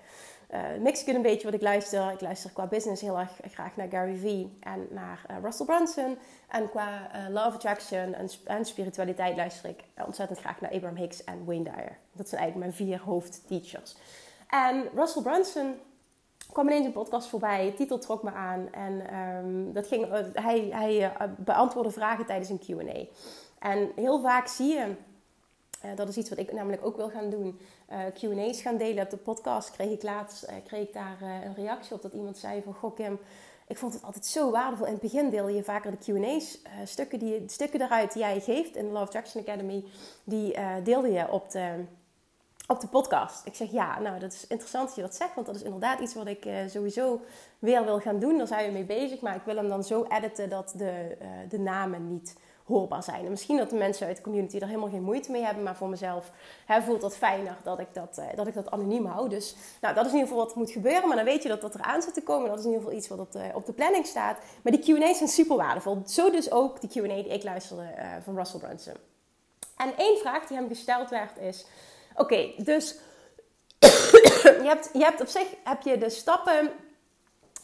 uh, 0.54 1.06
een 1.06 1.22
beetje 1.22 1.44
wat 1.44 1.54
ik 1.54 1.62
luister. 1.62 2.12
Ik 2.12 2.20
luister 2.20 2.50
qua 2.50 2.66
business 2.66 3.02
heel 3.02 3.18
erg 3.18 3.30
graag 3.50 3.76
naar 3.76 3.88
Gary 3.88 4.16
Vee 4.16 4.58
en 4.60 4.86
naar 4.90 5.24
uh, 5.30 5.36
Russell 5.42 5.66
Brunson. 5.66 6.18
En 6.48 6.70
qua 6.70 7.10
uh, 7.14 7.34
love 7.34 7.56
attraction 7.56 8.14
en, 8.14 8.28
en, 8.44 8.64
spiritualiteit 8.64 9.36
luister 9.36 9.68
ik 9.68 9.84
ontzettend 10.06 10.38
graag 10.38 10.60
naar 10.60 10.72
Abraham 10.72 10.96
Hicks 10.96 11.24
en 11.24 11.44
Wayne 11.44 11.64
Dyer. 11.64 11.98
Dat 12.12 12.28
zijn 12.28 12.40
eigenlijk 12.40 12.56
mijn 12.56 12.88
vier 12.88 13.00
hoofdteachers. 13.00 13.96
En 14.48 14.88
Russell 14.94 15.22
Brunson 15.22 15.74
kwam 16.58 16.70
ineens 16.70 16.86
een 16.86 17.02
podcast 17.02 17.28
voorbij. 17.28 17.70
De 17.70 17.76
titel 17.76 17.98
trok 17.98 18.22
me 18.22 18.32
aan. 18.32 18.72
En 18.72 19.18
um, 19.18 19.72
dat 19.72 19.86
ging, 19.86 20.06
hij, 20.32 20.68
hij 20.70 21.12
beantwoordde 21.36 21.92
vragen 21.92 22.26
tijdens 22.26 22.50
een 22.50 22.58
Q&A. 22.58 23.06
En 23.58 23.90
heel 23.94 24.20
vaak 24.20 24.46
zie 24.46 24.74
je 24.74 24.94
uh, 25.84 25.90
dat 25.96 26.08
is 26.08 26.16
iets 26.16 26.28
wat 26.28 26.38
ik 26.38 26.52
namelijk 26.52 26.86
ook 26.86 26.96
wil 26.96 27.08
gaan 27.08 27.30
doen. 27.30 27.58
Q&A's 28.14 28.60
gaan 28.60 28.76
delen 28.76 29.04
op 29.04 29.10
de 29.10 29.16
podcast. 29.16 29.70
Kreeg 29.70 29.90
ik 29.90 30.02
laatst 30.02 30.46
kreeg 30.64 30.86
ik 30.86 30.92
daar 30.92 31.18
een 31.22 31.54
reactie 31.54 31.94
op 31.94 32.02
dat 32.02 32.12
iemand 32.12 32.38
zei 32.38 32.62
van... 32.62 32.74
Goh 32.74 32.94
Kim, 32.94 33.18
ik 33.66 33.78
vond 33.78 33.92
het 33.92 34.02
altijd 34.02 34.26
zo 34.26 34.50
waardevol. 34.50 34.86
In 34.86 34.92
het 34.92 35.02
begin 35.02 35.30
deelde 35.30 35.54
je 35.54 35.64
vaker 35.64 35.90
de 35.90 36.12
Q&A's. 36.12 36.58
stukken, 36.84 37.18
die, 37.18 37.42
stukken 37.46 37.78
daaruit 37.78 38.12
die 38.12 38.22
jij 38.22 38.40
geeft 38.40 38.76
in 38.76 38.86
de 38.86 38.92
Love 38.92 39.12
Jackson 39.12 39.40
Academy... 39.40 39.84
die 40.24 40.56
deelde 40.82 41.12
je 41.12 41.30
op 41.30 41.50
de, 41.50 41.84
op 42.68 42.80
de 42.80 42.86
podcast. 42.86 43.46
Ik 43.46 43.54
zeg 43.54 43.70
ja, 43.70 44.00
nou 44.00 44.18
dat 44.18 44.32
is 44.32 44.46
interessant 44.46 44.86
dat 44.86 44.96
je 44.96 45.02
dat 45.02 45.14
zegt. 45.14 45.34
Want 45.34 45.46
dat 45.46 45.56
is 45.56 45.62
inderdaad 45.62 46.00
iets 46.00 46.14
wat 46.14 46.26
ik 46.26 46.48
sowieso 46.68 47.20
weer 47.58 47.84
wil 47.84 48.00
gaan 48.00 48.18
doen. 48.18 48.38
Daar 48.38 48.46
zijn 48.46 48.66
we 48.66 48.72
mee 48.72 48.84
bezig. 48.84 49.20
Maar 49.20 49.36
ik 49.36 49.42
wil 49.44 49.56
hem 49.56 49.68
dan 49.68 49.84
zo 49.84 50.06
editen 50.08 50.48
dat 50.48 50.74
de, 50.76 51.16
de 51.48 51.58
namen 51.58 52.08
niet 52.08 52.34
hoorbaar 52.68 53.02
zijn. 53.02 53.24
En 53.24 53.30
misschien 53.30 53.56
dat 53.56 53.70
de 53.70 53.76
mensen 53.76 54.06
uit 54.06 54.16
de 54.16 54.22
community 54.22 54.56
er 54.58 54.66
helemaal 54.66 54.88
geen 54.88 55.02
moeite 55.02 55.30
mee 55.30 55.44
hebben, 55.44 55.62
maar 55.62 55.76
voor 55.76 55.88
mezelf 55.88 56.30
hè, 56.66 56.82
voelt 56.82 57.00
dat 57.00 57.16
fijner 57.16 57.56
dat 57.62 57.78
ik 57.78 57.86
dat, 57.92 58.18
uh, 58.18 58.24
dat 58.34 58.46
ik 58.46 58.54
dat 58.54 58.70
anoniem 58.70 59.06
hou. 59.06 59.28
Dus 59.28 59.56
nou, 59.80 59.94
dat 59.94 60.06
is 60.06 60.12
in 60.12 60.18
ieder 60.18 60.30
geval 60.32 60.46
wat 60.46 60.56
moet 60.56 60.70
gebeuren, 60.70 61.08
maar 61.08 61.16
dan 61.16 61.24
weet 61.24 61.42
je 61.42 61.48
dat 61.48 61.60
dat 61.60 61.74
eraan 61.74 62.02
zit 62.02 62.14
te 62.14 62.22
komen. 62.22 62.48
Dat 62.48 62.58
is 62.58 62.64
in 62.64 62.70
ieder 62.70 62.84
geval 62.84 62.98
iets 62.98 63.08
wat 63.08 63.18
op 63.18 63.32
de, 63.32 63.50
op 63.54 63.66
de 63.66 63.72
planning 63.72 64.06
staat. 64.06 64.38
Maar 64.62 64.72
die 64.72 64.96
Q&A's 64.96 65.16
zijn 65.16 65.28
super 65.28 65.56
waardevol. 65.56 66.02
Zo 66.06 66.30
dus 66.30 66.50
ook 66.50 66.80
de 66.80 66.88
Q&A 66.88 67.14
die 67.14 67.28
ik 67.28 67.42
luisterde 67.42 67.94
van 68.22 68.36
Russell 68.36 68.60
Brunson. 68.60 68.94
En 69.76 69.96
één 69.96 70.18
vraag 70.18 70.46
die 70.46 70.56
hem 70.56 70.68
gesteld 70.68 71.10
werd 71.10 71.38
is, 71.38 71.66
oké, 72.18 72.52
dus 72.56 72.98
je, 73.78 74.64
hebt, 74.64 74.90
je 74.92 75.02
hebt 75.02 75.20
op 75.20 75.28
zich 75.28 75.46
heb 75.64 75.82
je 75.82 75.98
de 75.98 76.10
stappen 76.10 76.70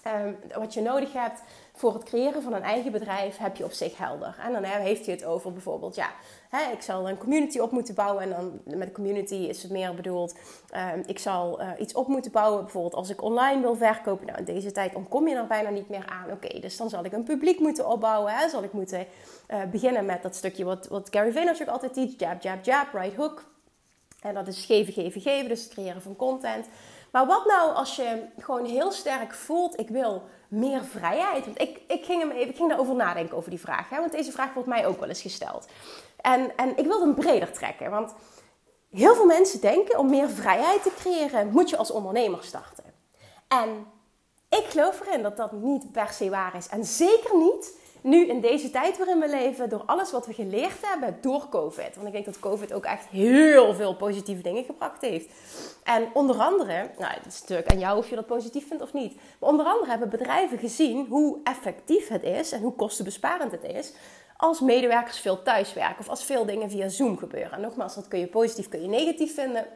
um, 0.07 0.37
wat 0.55 0.75
je 0.75 0.81
nodig 0.81 1.13
hebt 1.13 1.43
voor 1.77 1.95
het 1.95 2.03
creëren 2.03 2.43
van 2.43 2.53
een 2.53 2.63
eigen 2.63 2.93
bedrijf 2.93 3.37
heb 3.37 3.57
je 3.57 3.65
op 3.65 3.73
zich 3.73 3.99
helder. 3.99 4.37
En 4.41 4.53
dan 4.53 4.63
heeft 4.65 5.07
hij 5.07 5.15
het 5.15 5.25
over 5.25 5.53
bijvoorbeeld, 5.53 5.95
ja, 5.95 6.11
hè, 6.49 6.73
ik 6.73 6.83
zal 6.83 7.09
een 7.09 7.19
community 7.19 7.59
op 7.59 7.71
moeten 7.71 7.95
bouwen. 7.95 8.23
En 8.23 8.31
dan 8.31 8.79
met 8.79 8.93
community 8.93 9.35
is 9.35 9.63
het 9.63 9.73
meer 9.73 9.95
bedoeld, 9.95 10.35
ehm, 10.71 11.03
ik 11.07 11.19
zal 11.19 11.61
uh, 11.61 11.71
iets 11.79 11.95
op 11.95 12.09
moeten 12.09 12.31
bouwen. 12.31 12.63
Bijvoorbeeld 12.63 12.95
als 12.95 13.11
ik 13.11 13.23
online 13.23 13.61
wil 13.61 13.77
verkopen. 13.77 14.27
Nou, 14.27 14.39
in 14.39 14.45
deze 14.45 14.73
tijd 14.73 14.95
ontkom 14.95 15.29
je 15.29 15.37
er 15.37 15.47
bijna 15.47 15.71
niet 15.71 15.89
meer 15.89 16.07
aan. 16.07 16.31
Oké, 16.31 16.61
dus 16.61 16.77
dan 16.77 16.89
zal 16.89 17.05
ik 17.05 17.13
een 17.13 17.25
publiek 17.25 17.59
moeten 17.59 17.89
opbouwen. 17.89 18.33
Hè? 18.33 18.49
Zal 18.49 18.63
ik 18.63 18.73
moeten 18.73 19.07
uh, 19.49 19.63
beginnen 19.71 20.05
met 20.05 20.23
dat 20.23 20.35
stukje 20.35 20.65
wat, 20.65 20.87
wat 20.89 21.09
Gary 21.11 21.33
Vaynerchuk 21.33 21.69
altijd 21.69 21.95
teach. 21.95 22.13
Jab, 22.17 22.43
jab, 22.43 22.65
jab, 22.65 22.93
right 22.93 23.17
hook. 23.17 23.54
En 24.25 24.35
dat 24.35 24.47
is 24.47 24.65
geven, 24.65 24.93
geven, 24.93 25.21
geven. 25.21 25.49
Dus 25.49 25.63
het 25.63 25.73
creëren 25.73 26.03
van 26.03 26.17
content. 26.17 26.67
Maar 27.13 27.27
wat 27.27 27.47
nou 27.47 27.75
als 27.75 27.97
je 27.97 28.23
gewoon 28.39 28.65
heel 28.65 28.93
sterk 28.93 29.35
voelt, 29.35 29.79
ik 29.81 29.89
wil 29.89 30.23
meer 30.49 30.85
vrijheid? 30.85 31.45
Want 31.45 31.61
ik, 31.61 31.81
ik, 31.87 32.05
ging, 32.05 32.21
hem 32.21 32.31
even, 32.31 32.63
ik 32.63 32.69
daarover 32.69 32.95
nadenken, 32.95 33.37
over 33.37 33.51
die 33.51 33.61
vraag. 33.61 33.89
Hè? 33.89 34.01
Want 34.01 34.13
deze 34.13 34.33
vraag 34.33 34.55
wordt 34.55 34.69
mij 34.69 34.87
ook 34.87 35.01
wel 35.01 35.09
eens 35.09 35.23
gesteld. 35.23 35.67
En, 36.21 36.57
en 36.57 36.77
ik 36.77 36.87
wil 36.87 37.01
hem 37.01 37.15
breder 37.15 37.53
trekken. 37.53 37.91
Want 37.91 38.15
heel 38.91 39.15
veel 39.15 39.27
mensen 39.27 39.61
denken, 39.61 39.99
om 39.99 40.11
meer 40.11 40.29
vrijheid 40.29 40.83
te 40.83 40.95
creëren, 40.97 41.51
moet 41.51 41.71
je 41.71 41.77
als 41.77 41.91
ondernemer 41.91 42.45
starten. 42.45 42.85
En 43.49 43.87
ik 44.49 44.65
geloof 44.65 45.01
erin 45.07 45.23
dat 45.23 45.37
dat 45.37 45.53
niet 45.53 45.93
per 45.93 46.09
se 46.09 46.31
waar 46.31 46.57
is. 46.57 46.69
En 46.69 46.85
zeker 46.85 47.37
niet 47.37 47.79
nu 48.05 48.27
in 48.27 48.41
deze 48.41 48.71
tijd 48.71 48.99
waarin 48.99 49.21
we 49.21 49.29
leven, 49.29 49.69
door 49.69 49.83
alles 49.87 50.11
wat 50.11 50.27
we 50.27 50.33
geleerd 50.33 50.79
hebben 50.83 51.19
door 51.21 51.49
COVID. 51.49 51.95
Want 51.95 52.07
ik 52.07 52.13
denk 52.13 52.25
dat 52.25 52.39
COVID 52.39 52.73
ook 52.73 52.85
echt 52.85 53.07
heel 53.07 53.75
veel 53.75 53.97
positieve 53.97 54.43
dingen 54.43 54.65
gebracht 54.65 55.01
heeft. 55.01 55.31
En 55.85 56.09
onder 56.13 56.37
andere, 56.37 56.91
nou, 56.99 57.13
het 57.13 57.27
is 57.27 57.41
natuurlijk 57.41 57.71
aan 57.71 57.79
jou 57.79 57.99
of 57.99 58.09
je 58.09 58.15
dat 58.15 58.27
positief 58.27 58.69
vindt 58.69 58.83
of 58.83 58.93
niet. 58.93 59.15
Maar 59.41 59.51
onder 59.51 59.67
andere 59.67 59.91
hebben 59.91 60.09
bedrijven 60.09 60.59
gezien 60.59 61.07
hoe 61.09 61.39
effectief 61.45 62.09
het 62.09 62.23
is 62.23 62.53
en 62.53 62.61
hoe 62.61 62.75
kostenbesparend 62.75 63.53
het 63.53 63.65
is 63.65 63.93
als 64.37 64.61
medewerkers 64.61 65.19
veel 65.21 65.43
thuiswerken 65.43 65.99
of 65.99 66.09
als 66.09 66.25
veel 66.25 66.45
dingen 66.45 66.71
via 66.71 66.89
Zoom 66.89 67.19
gebeuren. 67.19 67.53
En 67.53 67.61
nogmaals, 67.61 67.95
dat 67.95 68.09
kun 68.09 68.19
je 68.19 68.27
positief, 68.27 68.69
kun 68.69 68.83
je 68.83 68.89
negatief 68.89 69.35
vinden. 69.35 69.67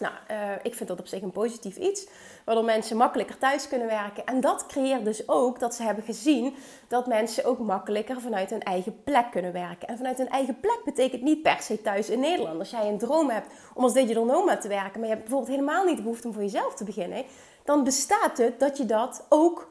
Nou, 0.00 0.14
uh, 0.30 0.50
ik 0.62 0.74
vind 0.74 0.88
dat 0.88 1.00
op 1.00 1.06
zich 1.06 1.22
een 1.22 1.30
positief 1.30 1.76
iets, 1.76 2.06
waardoor 2.44 2.64
mensen 2.64 2.96
makkelijker 2.96 3.38
thuis 3.38 3.68
kunnen 3.68 3.86
werken. 3.86 4.24
En 4.24 4.40
dat 4.40 4.66
creëert 4.66 5.04
dus 5.04 5.28
ook 5.28 5.60
dat 5.60 5.74
ze 5.74 5.82
hebben 5.82 6.04
gezien 6.04 6.54
dat 6.88 7.06
mensen 7.06 7.44
ook 7.44 7.58
makkelijker 7.58 8.20
vanuit 8.20 8.50
hun 8.50 8.62
eigen 8.62 9.02
plek 9.02 9.30
kunnen 9.30 9.52
werken. 9.52 9.88
En 9.88 9.96
vanuit 9.96 10.18
hun 10.18 10.28
eigen 10.28 10.60
plek 10.60 10.80
betekent 10.84 11.22
niet 11.22 11.42
per 11.42 11.60
se 11.60 11.82
thuis 11.82 12.10
in 12.10 12.20
Nederland. 12.20 12.58
Als 12.58 12.70
jij 12.70 12.88
een 12.88 12.98
droom 12.98 13.30
hebt 13.30 13.48
om 13.74 13.82
als 13.82 13.92
digital 13.92 14.24
nomad 14.24 14.60
te 14.60 14.68
werken, 14.68 15.00
maar 15.00 15.08
je 15.08 15.14
hebt 15.14 15.20
bijvoorbeeld 15.20 15.56
helemaal 15.56 15.84
niet 15.84 15.96
de 15.96 16.02
behoefte 16.02 16.26
om 16.26 16.32
voor 16.32 16.42
jezelf 16.42 16.74
te 16.74 16.84
beginnen, 16.84 17.24
dan 17.64 17.84
bestaat 17.84 18.38
het 18.38 18.60
dat 18.60 18.76
je 18.76 18.86
dat 18.86 19.26
ook 19.28 19.68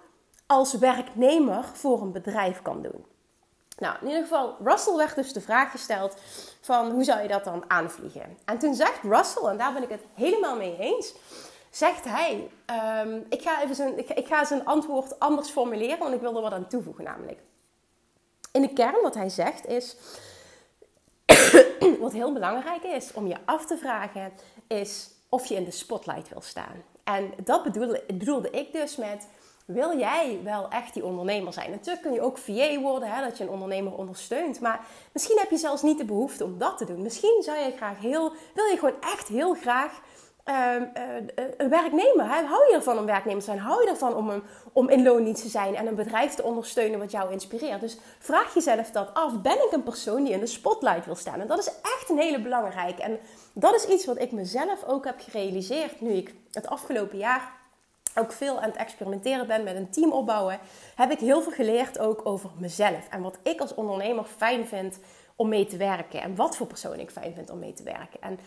als 0.48 0.74
werknemer 0.74 1.64
voor 1.74 2.02
een 2.02 2.12
bedrijf 2.12 2.62
kan 2.62 2.82
doen. 2.82 3.15
Nou, 3.78 3.96
in 4.02 4.08
ieder 4.08 4.22
geval, 4.22 4.56
Russell 4.64 4.96
werd 4.96 5.16
dus 5.16 5.34
de 5.34 5.42
vraag 5.42 5.72
gesteld 5.72 6.16
van 6.62 6.92
hoe 6.92 7.04
zou 7.04 7.22
je 7.22 7.28
dat 7.28 7.44
dan 7.44 7.64
aanvliegen? 7.68 8.38
En 8.46 8.58
toen 8.58 8.76
zegt 8.76 9.04
Russell, 9.04 9.44
en 9.44 9.58
daar 9.58 9.74
ben 9.74 9.84
ik 9.84 9.90
het 9.90 10.04
helemaal 10.14 10.56
mee 10.56 10.78
eens, 10.80 11.14
zegt 11.70 12.04
hij, 12.04 12.52
um, 13.04 13.26
ik, 13.30 13.42
ga 13.42 13.64
even 13.64 13.76
zijn, 13.76 13.98
ik, 13.98 14.10
ik, 14.10 14.28
ga 14.28 14.46
zijn 14.46 14.66
antwoord 14.66 15.20
anders 15.20 15.50
formuleren, 15.50 16.00
want 16.00 16.14
ik 16.14 16.22
wil 16.22 16.36
er 16.36 16.42
wat 16.42 16.52
aan 16.52 16.68
toevoegen 16.68 17.04
namelijk. 17.04 17.40
In 18.52 18.62
de 18.62 18.74
kern 18.74 19.02
wat 19.02 19.16
hij 19.16 19.30
zegt 19.30 19.66
is, 19.68 19.96
wat 22.00 22.12
heel 22.12 22.34
belangrijk 22.34 22.84
is 22.84 23.14
om 23.14 23.28
je 23.28 23.38
af 23.46 23.66
te 23.66 23.78
vragen, 23.78 24.34
is 24.68 25.10
of 25.30 25.46
je 25.46 25.56
in 25.56 25.64
de 25.64 25.72
spotlight 25.72 26.30
wil 26.30 26.42
staan. 26.42 26.84
En 27.04 27.34
dat 27.44 27.64
bedoelde, 27.64 28.04
bedoelde 28.08 28.50
ik 28.50 28.72
dus 28.72 28.96
met 28.96 29.28
wil 29.66 29.98
jij 29.98 30.40
wel 30.44 30.70
echt 30.70 30.94
die 30.94 31.06
ondernemer 31.06 31.54
zijn? 31.54 31.72
Natuurlijk 31.72 32.02
kun 32.02 32.14
je 32.14 32.22
ook 32.22 32.38
VA 32.38 32.80
worden, 32.80 33.12
hè, 33.12 33.24
dat 33.24 33.38
je 33.38 33.44
een 33.44 33.50
ondernemer 33.50 33.94
ondersteunt. 33.94 34.60
Maar 34.60 34.86
misschien 35.14 35.38
heb 35.40 35.50
je 35.50 35.58
zelfs 35.58 35.82
niet 35.82 35.98
de 35.98 36.06
behoefte 36.06 36.44
om 36.44 36.58
dat 36.58 36.78
te 36.78 36.86
doen. 36.86 37.02
Misschien 37.02 37.42
zou 37.44 37.58
je 37.58 37.72
graag 37.76 38.00
heel, 38.00 38.34
wil 38.54 38.66
je 38.66 38.78
gewoon 38.78 39.02
echt 39.02 39.28
heel 39.28 39.54
graag 39.54 40.02
uh, 40.46 40.76
uh, 40.76 41.46
een 41.58 41.70
werknemer. 41.70 42.30
Hè? 42.30 42.44
Hou 42.44 42.68
je 42.70 42.76
ervan 42.76 42.98
om 42.98 43.06
werknemer 43.06 43.40
te 43.40 43.46
zijn? 43.46 43.60
Hou 43.60 43.84
je 43.84 43.90
ervan 43.90 44.16
om, 44.16 44.30
een, 44.30 44.44
om 44.74 44.90
in 44.90 45.34
te 45.34 45.48
zijn 45.48 45.76
en 45.76 45.88
een 45.88 45.96
bedrijf 45.96 46.34
te 46.34 46.44
ondersteunen 46.44 47.00
wat 47.00 47.12
jou 47.12 47.32
inspireert? 47.32 47.82
Dus 47.82 47.98
vraag 48.20 48.54
jezelf 48.54 48.92
dat 48.92 49.14
af. 49.14 49.42
Ben 49.42 49.66
ik 49.66 49.72
een 49.72 49.84
persoon 49.84 50.24
die 50.24 50.34
in 50.34 50.40
de 50.40 50.46
spotlight 50.46 51.06
wil 51.06 51.16
staan? 51.16 51.42
En 51.42 51.48
dat 51.48 51.60
is 51.60 51.68
echt 51.68 52.10
een 52.10 52.18
hele 52.18 52.42
belangrijke. 52.42 53.02
En 53.02 53.20
dat 53.54 53.76
is 53.76 53.86
iets 53.86 54.06
wat 54.06 54.22
ik 54.22 54.32
mezelf 54.32 54.84
ook 54.88 55.06
heb 55.06 55.20
gerealiseerd 55.20 56.02
nu 56.02 56.12
ik 56.12 56.36
het 56.52 56.68
afgelopen 56.68 57.18
jaar 57.18 57.52
ook 58.16 58.32
veel 58.32 58.60
aan 58.60 58.70
het 58.70 58.76
experimenteren 58.76 59.48
ben 59.48 59.64
met 59.64 59.76
een 59.76 59.90
team 59.90 60.12
opbouwen, 60.12 60.60
heb 60.96 61.12
ik 61.12 61.20
heel 61.20 61.42
veel 61.42 61.52
geleerd 61.52 62.00
ook 62.00 62.22
over 62.24 62.50
mezelf. 62.58 63.08
En 63.10 63.22
wat 63.22 63.40
ik 63.44 63.60
als 63.62 63.74
ondernemer 63.74 64.24
fijn 64.24 64.68
vind 64.68 65.00
om 65.36 65.50
mee 65.50 65.66
te 65.66 65.78
werken. 65.78 66.22
En 66.22 66.36
wat 66.36 66.56
voor 66.56 66.68
persoon 66.68 67.00
ik 67.00 67.10
fijn 67.10 67.34
vind 67.34 67.50
om 67.50 67.60
mee 67.60 67.74
te 67.74 67.84
werken. 67.84 68.22
En 68.22 68.40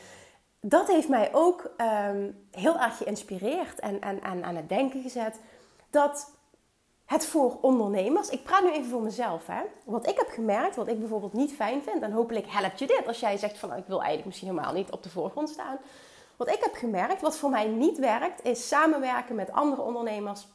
dat 0.60 0.88
heeft 0.88 1.08
mij 1.08 1.28
ook 1.32 1.70
ehm, 1.76 2.30
heel 2.50 2.78
erg 2.78 2.96
geïnspireerd 2.96 3.80
en, 3.80 4.00
en, 4.00 4.22
en 4.22 4.44
aan 4.44 4.56
het 4.56 4.68
denken 4.68 5.02
gezet. 5.02 5.40
Dat 5.90 6.30
het 7.04 7.26
voor 7.26 7.58
ondernemers, 7.60 8.28
ik 8.28 8.42
praat 8.42 8.62
nu 8.62 8.72
even 8.72 8.90
voor 8.90 9.02
mezelf, 9.02 9.46
hè. 9.46 9.60
Wat 9.84 10.08
ik 10.08 10.16
heb 10.16 10.28
gemerkt, 10.28 10.76
wat 10.76 10.88
ik 10.88 10.98
bijvoorbeeld 10.98 11.32
niet 11.32 11.52
fijn 11.52 11.82
vind, 11.82 12.02
en 12.02 12.12
hopelijk 12.12 12.46
helpt 12.48 12.78
je 12.78 12.86
dit 12.86 13.06
als 13.06 13.20
jij 13.20 13.36
zegt 13.36 13.58
van 13.58 13.68
nou, 13.68 13.80
ik 13.80 13.86
wil 13.86 13.96
eigenlijk 13.96 14.26
misschien 14.26 14.48
helemaal 14.48 14.72
niet 14.72 14.90
op 14.90 15.02
de 15.02 15.10
voorgrond 15.10 15.48
staan. 15.48 15.78
Wat 16.38 16.48
ik 16.48 16.58
heb 16.60 16.74
gemerkt, 16.74 17.20
wat 17.20 17.36
voor 17.36 17.50
mij 17.50 17.66
niet 17.66 17.98
werkt, 17.98 18.44
is 18.44 18.68
samenwerken 18.68 19.34
met 19.34 19.52
andere 19.52 19.82
ondernemers 19.82 20.46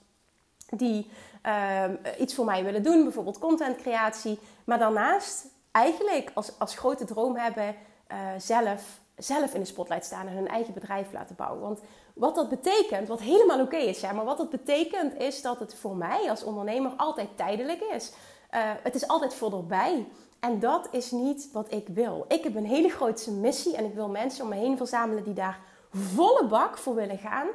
die 0.69 1.11
ehm, 1.41 1.95
iets 2.19 2.35
voor 2.35 2.45
mij 2.45 2.63
willen 2.63 2.83
doen, 2.83 3.03
bijvoorbeeld 3.03 3.39
contentcreatie, 3.39 4.39
maar 4.63 4.79
daarnaast 4.79 5.45
eigenlijk 5.71 6.31
als, 6.33 6.59
als 6.59 6.75
grote 6.75 7.05
droom 7.05 7.35
hebben 7.35 7.75
uh, 8.11 8.17
zelf 8.37 9.01
zelf 9.17 9.53
in 9.53 9.59
de 9.59 9.65
spotlight 9.65 10.05
staan 10.05 10.27
en 10.27 10.33
hun 10.33 10.47
eigen 10.47 10.73
bedrijf 10.73 11.11
laten 11.11 11.35
bouwen. 11.35 11.61
Want 11.61 11.79
wat 12.13 12.35
dat 12.35 12.49
betekent, 12.49 13.07
wat 13.07 13.19
helemaal 13.19 13.61
oké 13.61 13.77
is, 13.77 13.99
ja, 13.99 14.11
maar 14.11 14.25
wat 14.25 14.37
dat 14.37 14.49
betekent 14.49 15.19
is 15.19 15.41
dat 15.41 15.59
het 15.59 15.75
voor 15.75 15.95
mij 15.95 16.29
als 16.29 16.43
ondernemer 16.43 16.91
altijd 16.97 17.29
tijdelijk 17.35 17.81
is. 17.81 18.11
Uh, 18.53 18.59
het 18.83 18.95
is 18.95 19.07
altijd 19.07 19.33
voor 19.33 19.53
erbij. 19.53 20.07
En 20.39 20.59
dat 20.59 20.87
is 20.91 21.11
niet 21.11 21.49
wat 21.51 21.71
ik 21.71 21.87
wil. 21.87 22.25
Ik 22.27 22.43
heb 22.43 22.55
een 22.55 22.65
hele 22.65 22.89
grote 22.89 23.31
missie 23.31 23.75
en 23.75 23.85
ik 23.85 23.93
wil 23.93 24.09
mensen 24.09 24.43
om 24.43 24.49
me 24.49 24.55
heen 24.55 24.77
verzamelen 24.77 25.23
die 25.23 25.33
daar 25.33 25.59
volle 25.93 26.47
bak 26.47 26.77
voor 26.77 26.95
willen 26.95 27.17
gaan. 27.17 27.47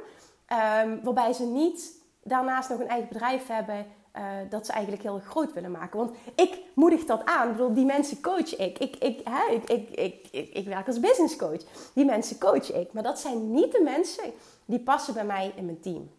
Um, 0.83 1.03
waarbij 1.03 1.33
ze 1.33 1.45
niet 1.45 1.91
daarnaast 2.23 2.69
nog 2.69 2.79
een 2.79 2.87
eigen 2.87 3.07
bedrijf 3.07 3.47
hebben 3.47 3.85
uh, 4.15 4.23
dat 4.49 4.65
ze 4.65 4.71
eigenlijk 4.71 5.03
heel 5.03 5.19
groot 5.19 5.53
willen 5.53 5.71
maken. 5.71 5.99
Want 5.99 6.15
ik 6.35 6.59
moedig 6.75 7.05
dat 7.05 7.25
aan. 7.25 7.49
Ik 7.49 7.55
bedoel, 7.55 7.73
die 7.73 7.85
mensen 7.85 8.21
coach 8.21 8.57
ik. 8.57 8.79
Ik, 8.79 8.95
ik, 8.95 9.21
hè, 9.23 9.53
ik, 9.53 9.69
ik, 9.69 9.89
ik, 9.89 10.27
ik, 10.31 10.53
ik 10.53 10.67
werk 10.67 10.87
als 10.87 10.99
business 10.99 11.35
coach. 11.35 11.61
Die 11.93 12.05
mensen 12.05 12.39
coach 12.39 12.73
ik. 12.73 12.93
Maar 12.93 13.03
dat 13.03 13.19
zijn 13.19 13.51
niet 13.51 13.71
de 13.71 13.81
mensen 13.83 14.33
die 14.65 14.79
passen 14.79 15.13
bij 15.13 15.25
mij 15.25 15.53
in 15.55 15.65
mijn 15.65 15.79
team. 15.79 16.11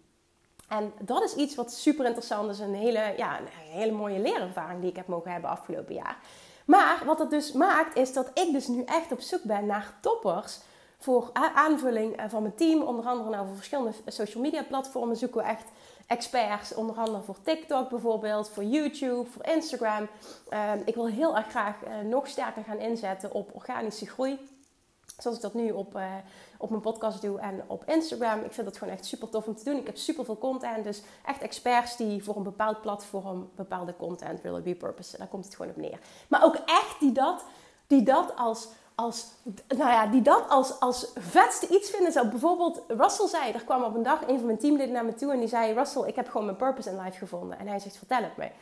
En 0.68 0.92
dat 1.00 1.22
is 1.22 1.34
iets 1.34 1.54
wat 1.54 1.72
super 1.72 2.04
interessant 2.04 2.50
is. 2.50 2.58
Een 2.58 2.74
hele, 2.74 3.14
ja, 3.16 3.38
een 3.38 3.46
hele 3.46 3.92
mooie 3.92 4.18
leerervaring 4.18 4.80
die 4.80 4.90
ik 4.90 4.96
heb 4.96 5.06
mogen 5.06 5.32
hebben 5.32 5.50
afgelopen 5.50 5.94
jaar. 5.94 6.18
Maar 6.64 7.02
wat 7.06 7.18
dat 7.18 7.30
dus 7.30 7.52
maakt, 7.52 7.96
is 7.96 8.12
dat 8.12 8.30
ik 8.34 8.52
dus 8.52 8.66
nu 8.66 8.82
echt 8.82 9.12
op 9.12 9.20
zoek 9.20 9.42
ben 9.42 9.66
naar 9.66 9.94
toppers 10.00 10.60
voor 11.00 11.30
aanvulling 11.54 12.16
eh, 12.16 12.25
van 12.28 12.42
mijn 12.42 12.54
team. 12.54 12.83
Onder 12.83 13.04
andere 13.04 13.30
nou 13.30 13.47
voor 13.47 13.57
verschillende 13.57 13.92
social 14.07 14.42
media 14.42 14.62
platformen 14.62 15.16
zoeken 15.16 15.40
we 15.40 15.47
echt 15.47 15.64
experts, 16.07 16.75
onder 16.75 16.97
andere 16.97 17.23
voor 17.23 17.37
TikTok 17.42 17.88
bijvoorbeeld, 17.88 18.49
voor 18.49 18.64
YouTube, 18.64 19.30
voor 19.30 19.47
Instagram. 19.47 20.09
Ehm, 20.49 20.78
ik 20.85 20.95
wil 20.95 21.07
heel 21.07 21.37
erg 21.37 21.49
graag 21.49 21.75
uh, 21.85 22.11
nog 22.11 22.28
sterker 22.28 22.64
gaan 22.64 22.78
inzetten 22.78 23.33
op 23.33 23.54
organische 23.54 24.07
groei. 24.07 24.38
Zoals 25.19 25.37
ik 25.37 25.42
dat 25.42 25.54
nu 25.54 25.71
op, 25.71 25.97
uh, 25.97 26.14
op 26.59 26.71
mijn 26.71 26.83
podcast 26.83 27.22
doe 27.22 27.38
en 27.38 27.62
op 27.66 27.85
Instagram. 27.87 28.40
Ik 28.44 28.53
vind 28.53 28.66
dat 28.66 28.79
gewoon 28.79 28.94
echt 28.94 29.05
super 29.05 29.29
tof 29.29 29.46
om 29.46 29.57
te 29.57 29.64
doen. 29.64 29.77
Ik 29.77 29.87
heb 29.87 29.96
super 29.96 30.24
veel 30.24 30.38
content. 30.38 30.85
Dus 30.85 31.03
echt 31.24 31.42
experts 31.42 31.96
die 31.96 32.24
voor 32.24 32.37
een 32.37 32.42
bepaald 32.42 32.81
platform 32.81 33.51
bepaalde 33.55 33.96
content 33.96 34.40
willen 34.40 34.62
repurposen. 34.62 35.18
Daar 35.18 35.29
komt 35.29 35.44
het 35.44 35.55
gewoon 35.55 35.70
op 35.70 35.77
neer. 35.77 35.98
Maar 36.29 36.44
ook 36.44 36.55
echt 36.55 37.01
die 37.01 37.12
dat, 37.12 37.44
die 37.87 38.03
dat 38.03 38.37
als 38.37 38.68
als, 39.00 39.26
nou 39.68 39.90
ja, 39.90 40.06
die 40.06 40.22
dat 40.22 40.48
als, 40.48 40.80
als 40.80 41.12
vetste 41.14 41.68
iets 41.68 41.90
vinden. 41.90 42.12
Zo 42.12 42.24
bijvoorbeeld, 42.24 42.82
Russell 42.88 43.26
zei, 43.26 43.52
er 43.52 43.64
kwam 43.64 43.82
op 43.82 43.94
een 43.94 44.02
dag 44.02 44.20
een 44.28 44.36
van 44.36 44.46
mijn 44.46 44.58
teamleden 44.58 44.92
naar 44.92 45.04
me 45.04 45.14
toe 45.14 45.32
en 45.32 45.38
die 45.38 45.48
zei: 45.48 45.72
Russell, 45.72 46.02
ik 46.06 46.14
heb 46.14 46.28
gewoon 46.28 46.44
mijn 46.46 46.56
purpose 46.56 46.90
in 46.90 47.00
life 47.00 47.18
gevonden. 47.18 47.58
En 47.58 47.66
hij 47.66 47.78
zegt: 47.78 47.96
Vertel 47.96 48.22
het 48.22 48.36
mij. 48.36 48.52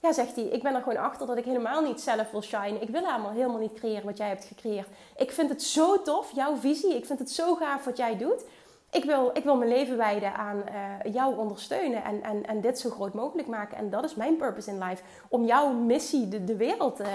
Ja, 0.00 0.12
zegt 0.12 0.36
hij, 0.36 0.44
ik 0.44 0.62
ben 0.62 0.74
er 0.74 0.82
gewoon 0.82 0.98
achter 0.98 1.26
dat 1.26 1.36
ik 1.36 1.44
helemaal 1.44 1.82
niet 1.82 2.00
zelf 2.00 2.30
wil 2.30 2.42
shine. 2.42 2.78
Ik 2.78 2.88
wil 2.88 3.04
helemaal, 3.04 3.30
helemaal 3.30 3.58
niet 3.58 3.72
creëren 3.72 4.04
wat 4.04 4.16
jij 4.16 4.28
hebt 4.28 4.44
gecreëerd. 4.44 4.88
Ik 5.16 5.32
vind 5.32 5.50
het 5.50 5.62
zo 5.62 6.02
tof, 6.02 6.30
jouw 6.34 6.56
visie. 6.56 6.96
Ik 6.96 7.06
vind 7.06 7.18
het 7.18 7.30
zo 7.30 7.54
gaaf 7.54 7.84
wat 7.84 7.96
jij 7.96 8.16
doet. 8.16 8.44
Ik 8.90 9.04
wil, 9.04 9.30
ik 9.34 9.44
wil 9.44 9.56
mijn 9.56 9.70
leven 9.70 9.96
wijden 9.96 10.34
aan 10.34 10.56
uh, 10.56 11.12
jou 11.12 11.36
ondersteunen 11.36 12.04
en, 12.04 12.22
en, 12.22 12.46
en 12.46 12.60
dit 12.60 12.78
zo 12.78 12.90
groot 12.90 13.14
mogelijk 13.14 13.48
maken. 13.48 13.76
En 13.76 13.90
dat 13.90 14.04
is 14.04 14.14
mijn 14.14 14.36
purpose 14.36 14.70
in 14.70 14.78
life. 14.78 15.02
Om 15.28 15.44
jouw 15.44 15.72
missie 15.72 16.28
de, 16.28 16.44
de 16.44 16.56
wereld 16.56 17.00
uh, 17.00 17.06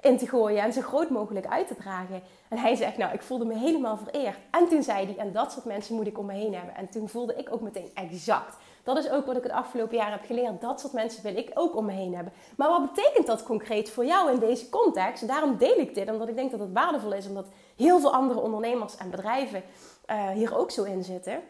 in 0.00 0.18
te 0.18 0.28
gooien 0.28 0.62
en 0.62 0.72
zo 0.72 0.80
groot 0.80 1.10
mogelijk 1.10 1.46
uit 1.46 1.66
te 1.66 1.74
dragen. 1.74 2.22
En 2.48 2.58
hij 2.58 2.74
zegt, 2.74 2.96
nou, 2.96 3.12
ik 3.12 3.22
voelde 3.22 3.44
me 3.44 3.54
helemaal 3.54 3.96
vereerd. 3.96 4.36
En 4.50 4.68
toen 4.68 4.82
zei 4.82 5.06
hij, 5.06 5.16
en 5.16 5.32
dat 5.32 5.52
soort 5.52 5.64
mensen 5.64 5.94
moet 5.94 6.06
ik 6.06 6.18
om 6.18 6.26
me 6.26 6.32
heen 6.32 6.54
hebben. 6.54 6.76
En 6.76 6.88
toen 6.88 7.08
voelde 7.08 7.34
ik 7.34 7.52
ook 7.52 7.60
meteen 7.60 7.90
exact. 7.94 8.56
Dat 8.82 8.98
is 8.98 9.10
ook 9.10 9.26
wat 9.26 9.36
ik 9.36 9.42
het 9.42 9.52
afgelopen 9.52 9.96
jaar 9.96 10.10
heb 10.10 10.24
geleerd. 10.24 10.60
Dat 10.60 10.80
soort 10.80 10.92
mensen 10.92 11.22
wil 11.22 11.36
ik 11.36 11.50
ook 11.54 11.76
om 11.76 11.84
me 11.84 11.92
heen 11.92 12.14
hebben. 12.14 12.32
Maar 12.56 12.68
wat 12.68 12.94
betekent 12.94 13.26
dat 13.26 13.42
concreet 13.42 13.90
voor 13.90 14.04
jou 14.04 14.32
in 14.32 14.38
deze 14.38 14.68
context? 14.68 15.28
Daarom 15.28 15.56
deel 15.56 15.78
ik 15.78 15.94
dit, 15.94 16.10
omdat 16.10 16.28
ik 16.28 16.36
denk 16.36 16.50
dat 16.50 16.60
het 16.60 16.72
waardevol 16.72 17.12
is. 17.12 17.26
Omdat 17.26 17.46
heel 17.76 18.00
veel 18.00 18.12
andere 18.12 18.40
ondernemers 18.40 18.96
en 18.96 19.10
bedrijven 19.10 19.62
uh, 20.10 20.28
hier 20.28 20.56
ook 20.56 20.70
zo 20.70 20.82
in 20.82 21.04
zitten. 21.04 21.40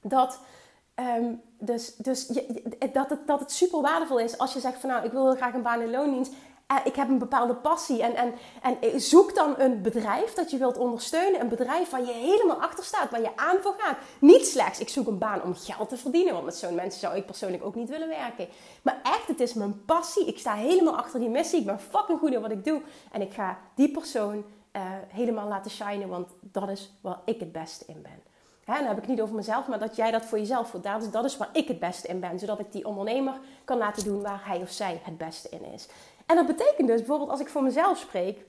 Dat... 0.00 0.40
Um, 1.18 1.42
dus 1.58 1.96
dus 1.96 2.26
dat, 2.92 3.10
het, 3.10 3.26
dat 3.26 3.40
het 3.40 3.52
super 3.52 3.80
waardevol 3.80 4.18
is 4.18 4.38
als 4.38 4.52
je 4.52 4.60
zegt 4.60 4.80
van 4.80 4.90
nou, 4.90 5.04
ik 5.04 5.12
wil 5.12 5.24
heel 5.24 5.36
graag 5.36 5.54
een 5.54 5.62
baan 5.62 5.80
in 5.80 5.90
loondienst. 5.90 6.32
Eh, 6.70 6.76
ik 6.84 6.96
heb 6.96 7.08
een 7.08 7.18
bepaalde 7.18 7.54
passie. 7.54 8.02
En, 8.02 8.14
en, 8.14 8.34
en 8.80 9.00
zoek 9.00 9.34
dan 9.34 9.54
een 9.58 9.82
bedrijf 9.82 10.32
dat 10.32 10.50
je 10.50 10.58
wilt 10.58 10.78
ondersteunen. 10.78 11.40
Een 11.40 11.48
bedrijf 11.48 11.90
waar 11.90 12.04
je 12.04 12.12
helemaal 12.12 12.62
achter 12.62 12.84
staat, 12.84 13.10
waar 13.10 13.20
je 13.20 13.36
aan 13.36 13.56
voor 13.60 13.74
gaat. 13.78 13.96
Niet 14.18 14.46
slechts, 14.46 14.78
ik 14.78 14.88
zoek 14.88 15.06
een 15.06 15.18
baan 15.18 15.42
om 15.42 15.54
geld 15.54 15.88
te 15.88 15.96
verdienen. 15.96 16.32
Want 16.32 16.44
met 16.44 16.56
zo'n 16.56 16.74
mensen 16.74 17.00
zou 17.00 17.16
ik 17.16 17.26
persoonlijk 17.26 17.64
ook 17.64 17.74
niet 17.74 17.88
willen 17.88 18.08
werken. 18.08 18.48
Maar 18.82 19.00
echt, 19.02 19.26
het 19.26 19.40
is 19.40 19.54
mijn 19.54 19.84
passie. 19.84 20.26
Ik 20.26 20.38
sta 20.38 20.54
helemaal 20.54 20.96
achter 20.96 21.20
die 21.20 21.28
missie. 21.28 21.60
Ik 21.60 21.66
ben 21.66 21.80
fucking 21.80 22.18
goed 22.18 22.32
in 22.32 22.40
wat 22.40 22.50
ik 22.50 22.64
doe. 22.64 22.82
En 23.12 23.20
ik 23.20 23.32
ga 23.32 23.58
die 23.74 23.90
persoon 23.90 24.44
uh, 24.76 24.82
helemaal 25.08 25.48
laten 25.48 25.70
shinen. 25.70 26.08
Want 26.08 26.28
dat 26.40 26.68
is 26.68 26.92
waar 27.00 27.18
ik 27.24 27.40
het 27.40 27.52
beste 27.52 27.84
in 27.86 28.02
ben. 28.02 28.29
Dan 28.78 28.88
heb 28.88 28.98
ik 28.98 29.06
niet 29.06 29.20
over 29.20 29.34
mezelf, 29.34 29.66
maar 29.66 29.78
dat 29.78 29.96
jij 29.96 30.10
dat 30.10 30.24
voor 30.24 30.38
jezelf 30.38 30.68
voelt. 30.68 30.84
Dat 30.84 31.02
is, 31.02 31.10
dat 31.10 31.24
is 31.24 31.36
waar 31.36 31.48
ik 31.52 31.68
het 31.68 31.78
beste 31.78 32.08
in 32.08 32.20
ben. 32.20 32.38
Zodat 32.38 32.58
ik 32.58 32.72
die 32.72 32.86
ondernemer 32.86 33.34
kan 33.64 33.78
laten 33.78 34.04
doen 34.04 34.22
waar 34.22 34.40
hij 34.44 34.58
of 34.58 34.70
zij 34.70 35.00
het 35.04 35.18
beste 35.18 35.48
in 35.48 35.64
is. 35.64 35.88
En 36.26 36.36
dat 36.36 36.46
betekent 36.46 36.88
dus 36.88 36.98
bijvoorbeeld 36.98 37.30
als 37.30 37.40
ik 37.40 37.48
voor 37.48 37.62
mezelf 37.62 37.98
spreek, 37.98 38.44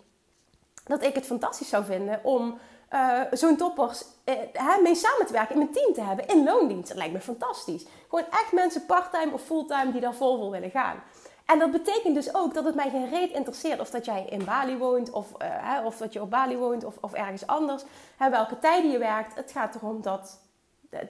dat 0.84 1.04
ik 1.04 1.16
het 1.16 1.26
fantastisch 1.26 1.70
zou 1.70 1.84
vinden 1.84 2.20
om 2.24 2.58
uh, 2.94 3.22
zo'n 3.32 3.58
toppers 3.58 4.04
uh, 4.26 4.78
mee 4.84 4.96
samen 4.96 5.26
te 5.26 5.34
werken, 5.34 5.56
in 5.56 5.62
mijn 5.62 5.74
team 5.74 5.94
te 5.94 6.02
hebben, 6.02 6.28
in 6.28 6.44
loondienst. 6.44 6.88
Dat 6.88 6.98
lijkt 6.98 7.14
me 7.14 7.20
fantastisch. 7.20 7.86
Gewoon 8.10 8.26
echt 8.32 8.52
mensen 8.52 8.86
parttime 8.86 9.34
of 9.34 9.42
fulltime 9.42 9.92
die 9.92 10.02
daar 10.02 10.16
vol 10.16 10.38
voor 10.38 10.52
willen 10.52 10.70
gaan. 10.70 11.04
En 11.46 11.60
dat 11.60 11.72
betekent 11.72 12.16
dus 12.16 12.36
ook 12.36 12.54
dat 12.54 12.66
het 12.66 12.76
mij 12.76 12.90
geen 12.90 13.10
reet 13.10 13.32
interesseert 13.32 13.80
of 13.80 13.90
dat 13.90 14.06
jij 14.06 14.26
in 14.30 14.46
Bali 14.46 14.78
woont 14.78 15.10
of, 15.10 15.28
uh, 15.42 15.86
of 15.86 15.98
dat 15.98 16.14
je 16.14 16.22
op 16.22 16.30
Bali 16.30 16.58
woont 16.58 16.84
of, 16.84 16.98
of 17.02 17.14
ergens 17.14 17.48
anders. 17.48 17.84
Hè, 18.18 18.30
welke 18.30 18.60
tijden 18.60 18.92
je 18.92 18.98
werkt. 18.98 19.36
Het 19.36 19.52
gaat 19.52 19.76
erom 19.76 20.02
dat 20.02 20.40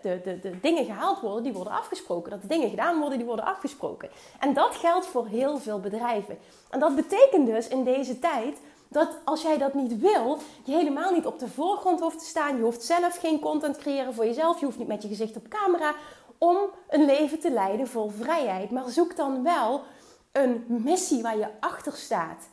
de, 0.02 0.20
de, 0.24 0.40
de 0.40 0.60
dingen 0.60 0.86
gehaald 0.86 1.20
worden, 1.20 1.44
die 1.44 1.54
worden 1.54 1.74
afgesproken. 1.74 2.32
Dat 2.32 2.42
de 2.42 2.48
dingen 2.48 2.70
gedaan 2.70 3.00
worden, 3.00 3.18
die 3.18 3.28
worden 3.28 3.46
afgesproken. 3.46 4.10
En 4.40 4.54
dat 4.54 4.76
geldt 4.76 5.06
voor 5.06 5.28
heel 5.28 5.58
veel 5.58 5.80
bedrijven. 5.80 6.38
En 6.70 6.80
dat 6.80 6.96
betekent 6.96 7.46
dus 7.46 7.68
in 7.68 7.84
deze 7.84 8.20
tijd 8.20 8.58
dat 8.88 9.18
als 9.24 9.42
jij 9.42 9.58
dat 9.58 9.74
niet 9.74 10.00
wil, 10.00 10.38
je 10.64 10.72
helemaal 10.72 11.12
niet 11.14 11.26
op 11.26 11.40
de 11.40 11.48
voorgrond 11.48 12.00
hoeft 12.00 12.20
te 12.20 12.26
staan. 12.26 12.56
Je 12.56 12.64
hoeft 12.64 12.84
zelf 12.84 13.18
geen 13.18 13.40
content 13.40 13.78
creëren 13.78 14.14
voor 14.14 14.26
jezelf. 14.26 14.60
Je 14.60 14.66
hoeft 14.66 14.78
niet 14.78 14.88
met 14.88 15.02
je 15.02 15.08
gezicht 15.08 15.36
op 15.36 15.48
camera 15.48 15.94
om 16.38 16.58
een 16.90 17.06
leven 17.06 17.40
te 17.40 17.52
leiden 17.52 17.88
vol 17.88 18.10
vrijheid. 18.10 18.72
Maar 18.72 18.90
zoek 18.90 19.16
dan 19.16 19.44
wel 19.44 19.82
een 20.32 20.66
missie 20.68 21.22
waar 21.22 21.38
je 21.38 21.50
achter 21.60 21.94
staat. 21.94 22.50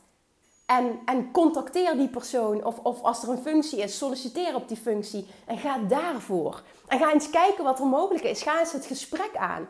En, 0.66 0.98
en 1.04 1.30
contacteer 1.32 1.96
die 1.96 2.08
persoon. 2.08 2.64
Of, 2.64 2.78
of 2.78 3.02
als 3.02 3.22
er 3.22 3.28
een 3.28 3.42
functie 3.42 3.78
is, 3.78 3.98
solliciteer 3.98 4.54
op 4.54 4.68
die 4.68 4.76
functie. 4.76 5.26
En 5.46 5.58
ga 5.58 5.78
daarvoor. 5.78 6.62
En 6.86 6.98
ga 6.98 7.12
eens 7.12 7.30
kijken 7.30 7.64
wat 7.64 7.78
er 7.78 7.86
mogelijk 7.86 8.24
is. 8.24 8.42
Ga 8.42 8.58
eens 8.58 8.72
het 8.72 8.86
gesprek 8.86 9.36
aan. 9.36 9.68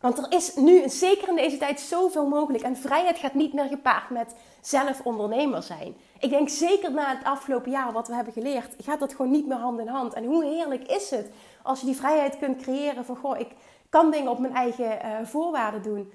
Want 0.00 0.18
er 0.18 0.32
is 0.32 0.54
nu, 0.54 0.88
zeker 0.88 1.28
in 1.28 1.36
deze 1.36 1.56
tijd, 1.56 1.80
zoveel 1.80 2.26
mogelijk. 2.26 2.64
En 2.64 2.76
vrijheid 2.76 3.18
gaat 3.18 3.34
niet 3.34 3.52
meer 3.52 3.68
gepaard 3.68 4.10
met 4.10 4.34
zelf 4.60 5.00
ondernemer 5.04 5.62
zijn. 5.62 5.96
Ik 6.18 6.30
denk 6.30 6.48
zeker 6.48 6.92
na 6.92 7.16
het 7.16 7.24
afgelopen 7.24 7.70
jaar 7.70 7.92
wat 7.92 8.08
we 8.08 8.14
hebben 8.14 8.32
geleerd, 8.32 8.74
gaat 8.78 9.00
dat 9.00 9.14
gewoon 9.14 9.30
niet 9.30 9.46
meer 9.46 9.56
hand 9.56 9.80
in 9.80 9.88
hand. 9.88 10.14
En 10.14 10.24
hoe 10.24 10.44
heerlijk 10.44 10.86
is 10.86 11.10
het 11.10 11.30
als 11.62 11.80
je 11.80 11.86
die 11.86 11.96
vrijheid 11.96 12.38
kunt 12.38 12.62
creëren 12.62 13.04
van, 13.04 13.16
goh, 13.16 13.38
ik 13.38 13.48
kan 13.88 14.10
dingen 14.10 14.30
op 14.30 14.38
mijn 14.38 14.54
eigen 14.54 14.98
uh, 15.04 15.26
voorwaarden 15.26 15.82
doen. 15.82 16.12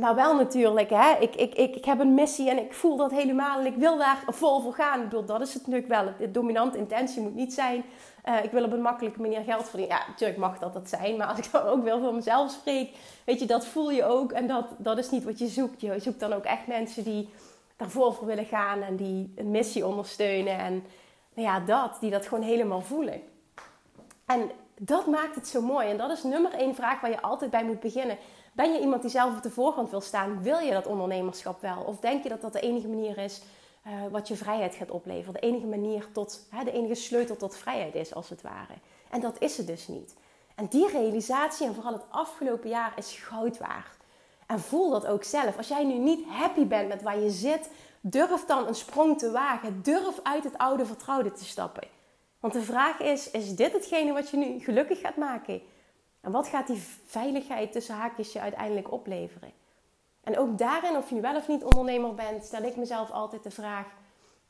Maar 0.00 0.14
wel 0.14 0.36
natuurlijk, 0.36 0.90
hè, 0.90 1.12
ik, 1.20 1.36
ik, 1.36 1.54
ik, 1.54 1.76
ik 1.76 1.84
heb 1.84 2.00
een 2.00 2.14
missie 2.14 2.50
en 2.50 2.58
ik 2.58 2.72
voel 2.72 2.96
dat 2.96 3.10
helemaal 3.10 3.58
en 3.58 3.66
ik 3.66 3.76
wil 3.76 3.98
daar 3.98 4.22
vol 4.26 4.60
voor 4.60 4.74
gaan. 4.74 5.02
Ik 5.02 5.26
dat 5.26 5.40
is 5.40 5.54
het 5.54 5.66
natuurlijk 5.66 5.88
wel. 5.88 6.12
De 6.18 6.30
dominante 6.30 6.78
intentie 6.78 7.22
moet 7.22 7.34
niet 7.34 7.54
zijn, 7.54 7.84
uh, 8.24 8.44
ik 8.44 8.50
wil 8.50 8.64
op 8.64 8.72
een 8.72 8.82
makkelijke 8.82 9.20
manier 9.20 9.40
geld 9.40 9.68
verdienen. 9.68 9.96
Ja, 9.96 10.06
natuurlijk 10.08 10.38
mag 10.38 10.58
dat 10.58 10.72
dat 10.72 10.88
zijn, 10.88 11.16
maar 11.16 11.26
als 11.26 11.38
ik 11.38 11.52
dan 11.52 11.62
ook 11.72 11.84
wel 11.84 12.00
voor 12.00 12.14
mezelf 12.14 12.50
spreek, 12.50 12.90
weet 13.24 13.40
je, 13.40 13.46
dat 13.46 13.66
voel 13.66 13.90
je 13.90 14.04
ook. 14.04 14.32
En 14.32 14.46
dat, 14.46 14.66
dat 14.78 14.98
is 14.98 15.10
niet 15.10 15.24
wat 15.24 15.38
je 15.38 15.46
zoekt. 15.46 15.80
Je 15.80 16.00
zoekt 16.00 16.20
dan 16.20 16.32
ook 16.32 16.44
echt 16.44 16.66
mensen 16.66 17.04
die 17.04 17.28
daarvoor 17.76 18.14
voor 18.14 18.26
willen 18.26 18.46
gaan 18.46 18.82
en 18.82 18.96
die 18.96 19.32
een 19.36 19.50
missie 19.50 19.86
ondersteunen. 19.86 20.58
En 20.58 20.84
nou 21.34 21.48
ja, 21.48 21.60
dat, 21.60 21.96
die 22.00 22.10
dat 22.10 22.26
gewoon 22.26 22.44
helemaal 22.44 22.80
voelen. 22.80 23.20
En 24.26 24.50
dat 24.78 25.06
maakt 25.06 25.34
het 25.34 25.48
zo 25.48 25.60
mooi. 25.60 25.88
En 25.88 25.96
dat 25.96 26.10
is 26.10 26.22
nummer 26.22 26.52
één 26.52 26.74
vraag 26.74 27.00
waar 27.00 27.10
je 27.10 27.22
altijd 27.22 27.50
bij 27.50 27.64
moet 27.64 27.80
beginnen. 27.80 28.18
Ben 28.56 28.72
je 28.72 28.80
iemand 28.80 29.02
die 29.02 29.10
zelf 29.10 29.36
op 29.36 29.42
de 29.42 29.50
voorgrond 29.50 29.90
wil 29.90 30.00
staan? 30.00 30.42
Wil 30.42 30.58
je 30.58 30.72
dat 30.72 30.86
ondernemerschap 30.86 31.60
wel? 31.60 31.82
Of 31.82 31.98
denk 31.98 32.22
je 32.22 32.28
dat 32.28 32.40
dat 32.40 32.52
de 32.52 32.60
enige 32.60 32.88
manier 32.88 33.18
is 33.18 33.42
uh, 33.86 33.92
wat 34.10 34.28
je 34.28 34.36
vrijheid 34.36 34.74
gaat 34.74 34.90
opleveren? 34.90 35.40
De 35.40 35.46
enige 35.46 35.66
manier 35.66 36.06
tot, 36.12 36.46
hè, 36.50 36.64
de 36.64 36.72
enige 36.72 36.94
sleutel 36.94 37.36
tot 37.36 37.56
vrijheid 37.56 37.94
is, 37.94 38.14
als 38.14 38.28
het 38.28 38.42
ware. 38.42 38.72
En 39.10 39.20
dat 39.20 39.36
is 39.38 39.56
het 39.56 39.66
dus 39.66 39.88
niet. 39.88 40.14
En 40.54 40.66
die 40.66 40.88
realisatie, 40.88 41.66
en 41.66 41.74
vooral 41.74 41.92
het 41.92 42.04
afgelopen 42.08 42.68
jaar, 42.68 42.92
is 42.96 43.12
goud 43.12 43.58
waard. 43.58 43.96
En 44.46 44.60
voel 44.60 44.90
dat 44.90 45.06
ook 45.06 45.24
zelf. 45.24 45.56
Als 45.56 45.68
jij 45.68 45.84
nu 45.84 45.98
niet 45.98 46.24
happy 46.28 46.66
bent 46.66 46.88
met 46.88 47.02
waar 47.02 47.18
je 47.18 47.30
zit, 47.30 47.70
durf 48.00 48.44
dan 48.44 48.66
een 48.66 48.74
sprong 48.74 49.18
te 49.18 49.30
wagen. 49.30 49.82
Durf 49.82 50.20
uit 50.22 50.44
het 50.44 50.58
oude 50.58 50.86
vertrouwde 50.86 51.32
te 51.32 51.44
stappen. 51.44 51.88
Want 52.40 52.52
de 52.52 52.62
vraag 52.62 53.00
is: 53.00 53.30
is 53.30 53.54
dit 53.54 53.72
hetgene 53.72 54.12
wat 54.12 54.30
je 54.30 54.36
nu 54.36 54.58
gelukkig 54.58 55.00
gaat 55.00 55.16
maken? 55.16 55.62
En 56.26 56.32
wat 56.32 56.48
gaat 56.48 56.66
die 56.66 56.82
veiligheid 57.04 57.72
tussen 57.72 57.94
haakjes 57.94 58.32
je 58.32 58.40
uiteindelijk 58.40 58.92
opleveren? 58.92 59.52
En 60.22 60.38
ook 60.38 60.58
daarin, 60.58 60.96
of 60.96 61.08
je 61.08 61.14
nu 61.14 61.20
wel 61.20 61.36
of 61.36 61.48
niet 61.48 61.64
ondernemer 61.64 62.14
bent, 62.14 62.44
stel 62.44 62.62
ik 62.62 62.76
mezelf 62.76 63.10
altijd 63.10 63.42
de 63.42 63.50
vraag: 63.50 63.86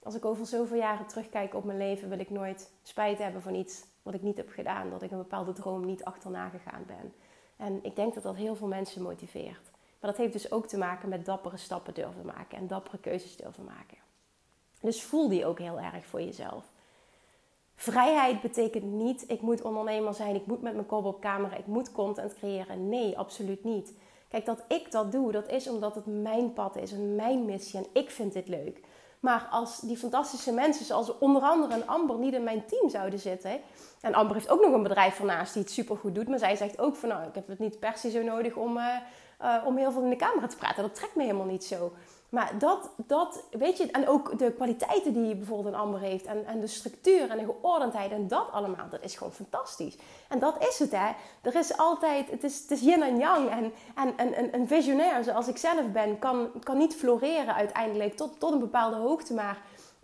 als 0.02 0.14
ik 0.14 0.24
over 0.24 0.46
zoveel 0.46 0.76
jaren 0.76 1.06
terugkijk 1.06 1.54
op 1.54 1.64
mijn 1.64 1.78
leven, 1.78 2.08
wil 2.08 2.18
ik 2.18 2.30
nooit 2.30 2.70
spijt 2.82 3.18
hebben 3.18 3.42
van 3.42 3.54
iets 3.54 3.84
wat 4.02 4.14
ik 4.14 4.22
niet 4.22 4.36
heb 4.36 4.48
gedaan, 4.50 4.90
dat 4.90 5.02
ik 5.02 5.10
een 5.10 5.18
bepaalde 5.18 5.52
droom 5.52 5.84
niet 5.84 6.04
achterna 6.04 6.48
gegaan 6.48 6.84
ben. 6.86 7.14
En 7.56 7.78
ik 7.84 7.96
denk 7.96 8.14
dat 8.14 8.22
dat 8.22 8.36
heel 8.36 8.56
veel 8.56 8.66
mensen 8.66 9.02
motiveert. 9.02 9.70
Maar 10.00 10.10
dat 10.10 10.16
heeft 10.16 10.32
dus 10.32 10.50
ook 10.52 10.66
te 10.66 10.78
maken 10.78 11.08
met 11.08 11.24
dappere 11.24 11.56
stappen 11.56 11.94
durven 11.94 12.26
maken 12.26 12.58
en 12.58 12.66
dappere 12.66 12.98
keuzes 12.98 13.36
durven 13.36 13.64
maken. 13.64 13.98
Dus 14.80 15.02
voel 15.02 15.28
die 15.28 15.46
ook 15.46 15.58
heel 15.58 15.80
erg 15.80 16.06
voor 16.06 16.22
jezelf. 16.22 16.64
Vrijheid 17.76 18.40
betekent 18.40 18.84
niet, 18.84 19.24
ik 19.30 19.40
moet 19.40 19.62
ondernemer 19.62 20.14
zijn, 20.14 20.34
ik 20.34 20.46
moet 20.46 20.62
met 20.62 20.74
mijn 20.74 20.86
kop 20.86 21.04
op 21.04 21.20
camera, 21.20 21.56
ik 21.56 21.66
moet 21.66 21.92
content 21.92 22.34
creëren. 22.34 22.88
Nee, 22.88 23.18
absoluut 23.18 23.64
niet. 23.64 23.92
Kijk, 24.28 24.44
dat 24.44 24.64
ik 24.68 24.90
dat 24.90 25.12
doe, 25.12 25.32
dat 25.32 25.48
is 25.48 25.68
omdat 25.68 25.94
het 25.94 26.06
mijn 26.06 26.52
pad 26.52 26.76
is 26.76 26.92
en 26.92 27.14
mijn 27.14 27.44
missie 27.44 27.78
en 27.78 27.86
ik 27.92 28.10
vind 28.10 28.32
dit 28.32 28.48
leuk. 28.48 28.80
Maar 29.20 29.48
als 29.50 29.80
die 29.80 29.96
fantastische 29.96 30.52
mensen, 30.52 30.84
zoals 30.84 31.18
onder 31.18 31.42
andere 31.42 31.74
een 31.74 31.86
Amber, 31.86 32.18
niet 32.18 32.34
in 32.34 32.44
mijn 32.44 32.66
team 32.66 32.88
zouden 32.88 33.18
zitten. 33.18 33.60
En 34.00 34.14
Amber 34.14 34.36
heeft 34.36 34.48
ook 34.48 34.60
nog 34.60 34.72
een 34.72 34.82
bedrijf 34.82 35.18
ernaast 35.18 35.52
die 35.52 35.62
het 35.62 35.70
supergoed 35.70 36.14
doet. 36.14 36.28
Maar 36.28 36.38
zij 36.38 36.56
zegt 36.56 36.78
ook 36.78 36.96
van 36.96 37.08
nou, 37.08 37.26
ik 37.28 37.34
heb 37.34 37.48
het 37.48 37.58
niet 37.58 37.78
per 37.78 37.96
se 37.96 38.10
zo 38.10 38.22
nodig 38.22 38.56
om, 38.56 38.76
uh, 38.76 38.96
uh, 39.42 39.62
om 39.66 39.76
heel 39.76 39.92
veel 39.92 40.02
in 40.02 40.10
de 40.10 40.16
camera 40.16 40.46
te 40.46 40.56
praten. 40.56 40.82
Dat 40.82 40.94
trekt 40.94 41.14
me 41.14 41.22
helemaal 41.22 41.46
niet 41.46 41.64
zo. 41.64 41.92
Maar 42.28 42.58
dat, 42.58 42.90
dat, 42.96 43.44
weet 43.50 43.76
je, 43.76 43.90
en 43.90 44.08
ook 44.08 44.38
de 44.38 44.52
kwaliteiten 44.52 45.12
die 45.12 45.34
bijvoorbeeld 45.34 45.74
een 45.74 45.80
Amber 45.80 46.00
heeft. 46.00 46.24
En, 46.24 46.46
en 46.46 46.60
de 46.60 46.66
structuur 46.66 47.30
en 47.30 47.38
de 47.38 47.44
geordendheid 47.44 48.10
en 48.10 48.28
dat 48.28 48.52
allemaal, 48.52 48.88
dat 48.90 49.02
is 49.02 49.16
gewoon 49.16 49.32
fantastisch. 49.32 49.96
En 50.28 50.38
dat 50.38 50.66
is 50.68 50.78
het, 50.78 50.90
hè. 50.90 51.10
Er 51.42 51.54
is 51.54 51.76
altijd, 51.76 52.30
het 52.30 52.44
is, 52.44 52.60
het 52.60 52.70
is 52.70 52.80
yin 52.80 53.02
en 53.02 53.18
yang. 53.18 53.50
En, 53.50 53.72
en, 54.16 54.34
en 54.34 54.54
een 54.54 54.68
visionair 54.68 55.24
zoals 55.24 55.48
ik 55.48 55.56
zelf 55.56 55.92
ben, 55.92 56.18
kan, 56.18 56.50
kan 56.62 56.78
niet 56.78 56.94
floreren 56.94 57.54
uiteindelijk 57.54 58.16
tot, 58.16 58.40
tot 58.40 58.52
een 58.52 58.58
bepaalde 58.58 58.96
hoogte. 58.96 59.34
Maar 59.34 59.58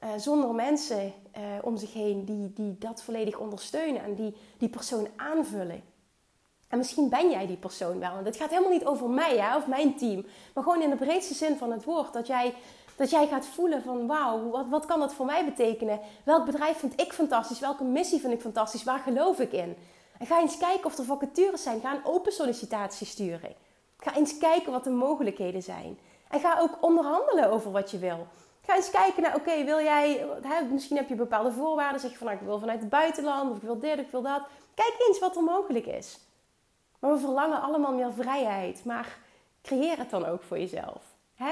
uh, 0.04 0.10
zonder 0.16 0.54
mensen 0.54 1.12
uh, 1.36 1.42
om 1.62 1.76
zich 1.76 1.92
heen 1.92 2.24
die, 2.24 2.52
die 2.52 2.78
dat 2.78 3.02
volledig 3.02 3.38
ondersteunen 3.38 4.02
en 4.02 4.14
die 4.14 4.36
die 4.58 4.68
persoon 4.68 5.08
aanvullen. 5.16 5.82
En 6.72 6.78
misschien 6.78 7.08
ben 7.08 7.30
jij 7.30 7.46
die 7.46 7.56
persoon 7.56 7.98
wel. 7.98 8.16
En 8.16 8.24
het 8.24 8.36
gaat 8.36 8.50
helemaal 8.50 8.70
niet 8.70 8.84
over 8.84 9.08
mij 9.08 9.38
hè, 9.38 9.56
of 9.56 9.66
mijn 9.66 9.96
team. 9.96 10.26
Maar 10.54 10.64
gewoon 10.64 10.82
in 10.82 10.90
de 10.90 10.96
breedste 10.96 11.34
zin 11.34 11.56
van 11.56 11.72
het 11.72 11.84
woord. 11.84 12.12
Dat 12.12 12.26
jij, 12.26 12.54
dat 12.96 13.10
jij 13.10 13.26
gaat 13.26 13.46
voelen 13.46 13.82
van 13.82 14.06
wauw, 14.06 14.50
wat, 14.50 14.66
wat 14.68 14.86
kan 14.86 15.00
dat 15.00 15.14
voor 15.14 15.26
mij 15.26 15.44
betekenen? 15.44 16.00
Welk 16.24 16.44
bedrijf 16.44 16.78
vind 16.78 17.00
ik 17.00 17.12
fantastisch? 17.12 17.60
Welke 17.60 17.84
missie 17.84 18.20
vind 18.20 18.32
ik 18.32 18.40
fantastisch? 18.40 18.84
Waar 18.84 18.98
geloof 18.98 19.38
ik 19.38 19.52
in? 19.52 19.76
En 20.18 20.26
ga 20.26 20.40
eens 20.40 20.56
kijken 20.56 20.84
of 20.84 20.98
er 20.98 21.04
vacatures 21.04 21.62
zijn. 21.62 21.80
Ga 21.80 21.94
een 21.94 22.04
open 22.04 22.32
sollicitatie 22.32 23.06
sturen. 23.06 23.54
Ga 23.96 24.14
eens 24.16 24.38
kijken 24.38 24.72
wat 24.72 24.84
de 24.84 24.90
mogelijkheden 24.90 25.62
zijn. 25.62 25.98
En 26.28 26.40
ga 26.40 26.58
ook 26.60 26.78
onderhandelen 26.80 27.50
over 27.50 27.70
wat 27.70 27.90
je 27.90 27.98
wil. 27.98 28.26
Ga 28.66 28.76
eens 28.76 28.90
kijken 28.90 29.22
naar, 29.22 29.34
oké, 29.34 29.64
wil 29.64 29.80
jij, 29.80 30.26
hè, 30.42 30.64
misschien 30.64 30.96
heb 30.96 31.08
je 31.08 31.14
bepaalde 31.14 31.52
voorwaarden. 31.52 32.00
Zeg 32.00 32.10
je 32.10 32.16
van, 32.16 32.26
nou, 32.26 32.38
ik 32.38 32.44
wil 32.46 32.58
vanuit 32.58 32.80
het 32.80 32.88
buitenland, 32.88 33.50
of 33.50 33.56
ik 33.56 33.62
wil 33.62 33.78
dit, 33.78 33.98
ik 33.98 34.10
wil 34.10 34.22
dat. 34.22 34.42
Kijk 34.74 34.94
eens 35.08 35.18
wat 35.18 35.36
er 35.36 35.42
mogelijk 35.42 35.86
is. 35.86 36.18
Maar 37.02 37.12
we 37.12 37.18
verlangen 37.18 37.62
allemaal 37.62 37.94
meer 37.94 38.12
vrijheid. 38.12 38.84
Maar 38.84 39.18
creëer 39.62 39.98
het 39.98 40.10
dan 40.10 40.26
ook 40.26 40.42
voor 40.42 40.58
jezelf. 40.58 41.02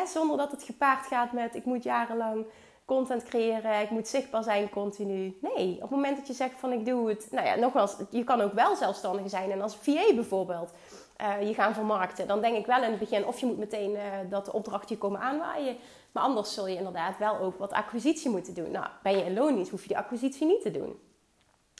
Zonder 0.06 0.36
dat 0.36 0.50
het 0.50 0.62
gepaard 0.62 1.06
gaat 1.06 1.32
met 1.32 1.54
ik 1.54 1.64
moet 1.64 1.82
jarenlang 1.82 2.46
content 2.84 3.24
creëren, 3.24 3.80
ik 3.80 3.90
moet 3.90 4.08
zichtbaar 4.08 4.42
zijn 4.42 4.68
continu. 4.68 5.38
Nee, 5.40 5.74
op 5.74 5.80
het 5.80 5.90
moment 5.90 6.16
dat 6.16 6.26
je 6.26 6.32
zegt 6.32 6.54
van 6.58 6.72
ik 6.72 6.84
doe 6.84 7.08
het, 7.08 7.28
nou 7.30 7.46
ja, 7.46 7.54
nogmaals, 7.54 7.96
je 8.10 8.24
kan 8.24 8.40
ook 8.40 8.52
wel 8.52 8.76
zelfstandig 8.76 9.30
zijn 9.30 9.50
en 9.50 9.62
als 9.62 9.76
VA 9.76 10.14
bijvoorbeeld 10.14 10.72
uh, 11.20 11.48
je 11.48 11.54
gaan 11.54 11.74
vermarkten, 11.74 12.26
dan 12.26 12.40
denk 12.40 12.56
ik 12.56 12.66
wel 12.66 12.82
in 12.82 12.90
het 12.90 12.98
begin 12.98 13.26
of 13.26 13.40
je 13.40 13.46
moet 13.46 13.58
meteen 13.58 13.90
uh, 13.90 14.00
dat 14.28 14.44
de 14.44 14.52
opdracht 14.52 14.98
komen 14.98 15.20
aanwaaien. 15.20 15.76
Maar 16.12 16.22
anders 16.22 16.54
zul 16.54 16.66
je 16.66 16.76
inderdaad 16.76 17.18
wel 17.18 17.38
ook 17.38 17.58
wat 17.58 17.72
acquisitie 17.72 18.30
moeten 18.30 18.54
doen. 18.54 18.70
Nou, 18.70 18.86
ben 19.02 19.16
je 19.16 19.24
in 19.24 19.34
loondienst, 19.34 19.70
hoef 19.70 19.82
je 19.82 19.88
die 19.88 19.98
acquisitie 19.98 20.46
niet 20.46 20.62
te 20.62 20.70
doen. 20.70 21.00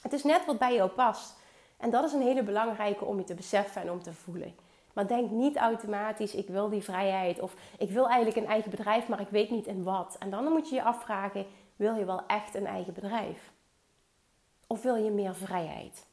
Het 0.01 0.13
is 0.13 0.23
net 0.23 0.45
wat 0.45 0.57
bij 0.57 0.73
jou 0.73 0.89
past. 0.89 1.39
En 1.81 1.89
dat 1.89 2.03
is 2.03 2.13
een 2.13 2.21
hele 2.21 2.43
belangrijke 2.43 3.05
om 3.05 3.17
je 3.17 3.23
te 3.23 3.33
beseffen 3.33 3.81
en 3.81 3.91
om 3.91 4.03
te 4.03 4.13
voelen. 4.13 4.55
Maar 4.93 5.07
denk 5.07 5.31
niet 5.31 5.57
automatisch, 5.57 6.35
ik 6.35 6.47
wil 6.47 6.69
die 6.69 6.83
vrijheid. 6.83 7.39
Of 7.39 7.55
ik 7.77 7.89
wil 7.89 8.07
eigenlijk 8.07 8.37
een 8.37 8.51
eigen 8.51 8.71
bedrijf, 8.71 9.07
maar 9.07 9.19
ik 9.19 9.29
weet 9.29 9.49
niet 9.49 9.67
in 9.67 9.83
wat. 9.83 10.15
En 10.19 10.29
dan 10.29 10.51
moet 10.51 10.69
je 10.69 10.75
je 10.75 10.83
afvragen, 10.83 11.45
wil 11.75 11.95
je 11.95 12.05
wel 12.05 12.25
echt 12.27 12.55
een 12.55 12.65
eigen 12.65 12.93
bedrijf? 12.93 13.51
Of 14.67 14.81
wil 14.81 14.95
je 14.95 15.11
meer 15.11 15.35
vrijheid? 15.35 16.05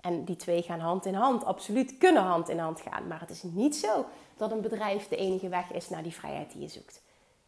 En 0.00 0.24
die 0.24 0.36
twee 0.36 0.62
gaan 0.62 0.80
hand 0.80 1.06
in 1.06 1.14
hand, 1.14 1.44
absoluut 1.44 1.98
kunnen 1.98 2.22
hand 2.22 2.48
in 2.48 2.58
hand 2.58 2.80
gaan. 2.80 3.06
Maar 3.06 3.20
het 3.20 3.30
is 3.30 3.42
niet 3.42 3.76
zo 3.76 4.06
dat 4.36 4.52
een 4.52 4.60
bedrijf 4.60 5.08
de 5.08 5.16
enige 5.16 5.48
weg 5.48 5.72
is 5.72 5.88
naar 5.88 6.02
die 6.02 6.14
vrijheid 6.14 6.52
die 6.52 6.60
je 6.60 6.68
zoekt. 6.68 7.02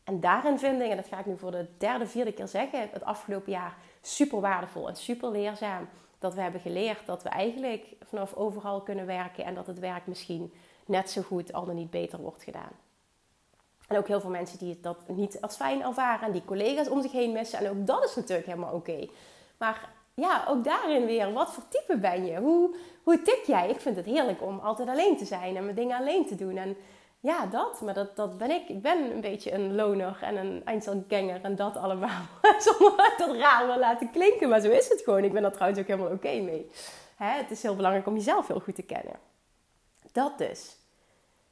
En 0.05 0.21
daarin 0.21 0.59
vind 0.59 0.83
ik, 0.83 0.90
en 0.90 0.97
dat 0.97 1.07
ga 1.07 1.19
ik 1.19 1.27
nu 1.27 1.38
voor 1.38 1.51
de 1.51 1.66
derde, 1.79 2.07
vierde 2.07 2.33
keer 2.33 2.49
zeggen, 2.49 2.88
het 2.92 3.05
afgelopen 3.05 3.53
jaar 3.53 3.77
super 4.01 4.40
waardevol 4.40 4.88
en 4.88 4.97
super 4.97 5.31
leerzaam 5.31 5.88
dat 6.18 6.35
we 6.35 6.40
hebben 6.40 6.61
geleerd 6.61 7.07
dat 7.07 7.22
we 7.22 7.29
eigenlijk 7.29 7.85
vanaf 8.02 8.35
overal 8.35 8.81
kunnen 8.81 9.07
werken 9.07 9.44
en 9.44 9.55
dat 9.55 9.66
het 9.66 9.79
werk 9.79 10.07
misschien 10.07 10.52
net 10.87 11.11
zo 11.11 11.22
goed, 11.22 11.52
al 11.52 11.64
dan 11.64 11.74
niet 11.74 11.90
beter 11.90 12.20
wordt 12.20 12.42
gedaan. 12.42 12.72
En 13.88 13.96
ook 13.96 14.07
heel 14.07 14.20
veel 14.20 14.31
mensen 14.31 14.59
die 14.59 14.79
dat 14.81 15.09
niet 15.09 15.40
als 15.40 15.57
fijn 15.57 15.83
ervaren 15.83 16.26
en 16.26 16.33
die 16.33 16.44
collega's 16.44 16.88
om 16.88 17.02
zich 17.02 17.12
heen 17.12 17.33
missen. 17.33 17.59
En 17.59 17.70
ook 17.70 17.87
dat 17.87 18.05
is 18.05 18.14
natuurlijk 18.14 18.46
helemaal 18.46 18.74
oké. 18.74 19.09
Maar 19.59 19.88
ja, 20.14 20.44
ook 20.48 20.64
daarin 20.64 21.07
weer, 21.07 21.33
wat 21.33 21.52
voor 21.52 21.62
type 21.68 21.98
ben 21.98 22.24
je? 22.24 22.38
Hoe, 22.38 22.76
hoe 23.02 23.22
tik 23.22 23.42
jij? 23.46 23.70
Ik 23.70 23.81
vind 23.81 23.96
het 23.96 24.05
heerlijk 24.05 24.42
om 24.42 24.59
altijd 24.59 24.88
alleen 24.88 25.16
te 25.16 25.24
zijn 25.24 25.57
en 25.57 25.64
mijn 25.64 25.76
dingen 25.76 25.98
alleen 25.98 26.26
te 26.26 26.35
doen. 26.35 26.57
En 26.57 26.76
ja, 27.20 27.46
dat. 27.46 27.81
Maar 27.81 27.94
dat, 27.94 28.16
dat 28.16 28.38
ben 28.38 28.50
ik. 28.50 28.68
Ik 28.68 28.83
ben 28.83 29.11
een 29.11 29.20
beetje 29.20 29.52
een 29.52 29.74
loner 29.74 30.18
en 30.20 30.37
een 30.37 30.62
Einzelganger 30.64 31.42
en 31.42 31.57
dat 31.57 31.76
allemaal. 31.76 32.22
Zonder 32.59 33.14
dat 33.18 33.37
raar 33.37 33.66
wil 33.66 33.79
laten 33.79 34.11
klinken, 34.11 34.48
maar 34.48 34.61
zo 34.61 34.70
is 34.70 34.88
het 34.88 35.00
gewoon. 35.05 35.24
Ik 35.24 35.33
ben 35.33 35.42
daar 35.42 35.52
trouwens 35.52 35.81
ook 35.81 35.87
helemaal 35.87 36.12
oké 36.12 36.40
mee. 36.40 36.70
Hè? 37.16 37.31
Het 37.31 37.50
is 37.50 37.62
heel 37.62 37.76
belangrijk 37.76 38.07
om 38.07 38.14
jezelf 38.14 38.46
heel 38.46 38.61
goed 38.61 38.74
te 38.74 38.83
kennen. 38.83 39.16
Dat 40.12 40.38
dus. 40.38 40.76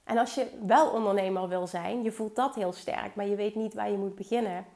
En 0.05 0.19
als 0.19 0.35
je 0.35 0.47
wel 0.67 0.91
ondernemer 0.91 1.49
wil 1.49 1.67
zijn, 1.67 2.03
je 2.03 2.13
voelt 2.13 2.37
dat 2.37 2.55
heel 2.55 2.73
sterk, 2.73 3.15
maar 3.15 3.27
je 3.27 3.37
weet 3.37 3.55
niet 3.55 3.75
waar 3.75 3.91
je 3.91 3.97
moet 3.97 4.15
beginnen. 4.15 4.67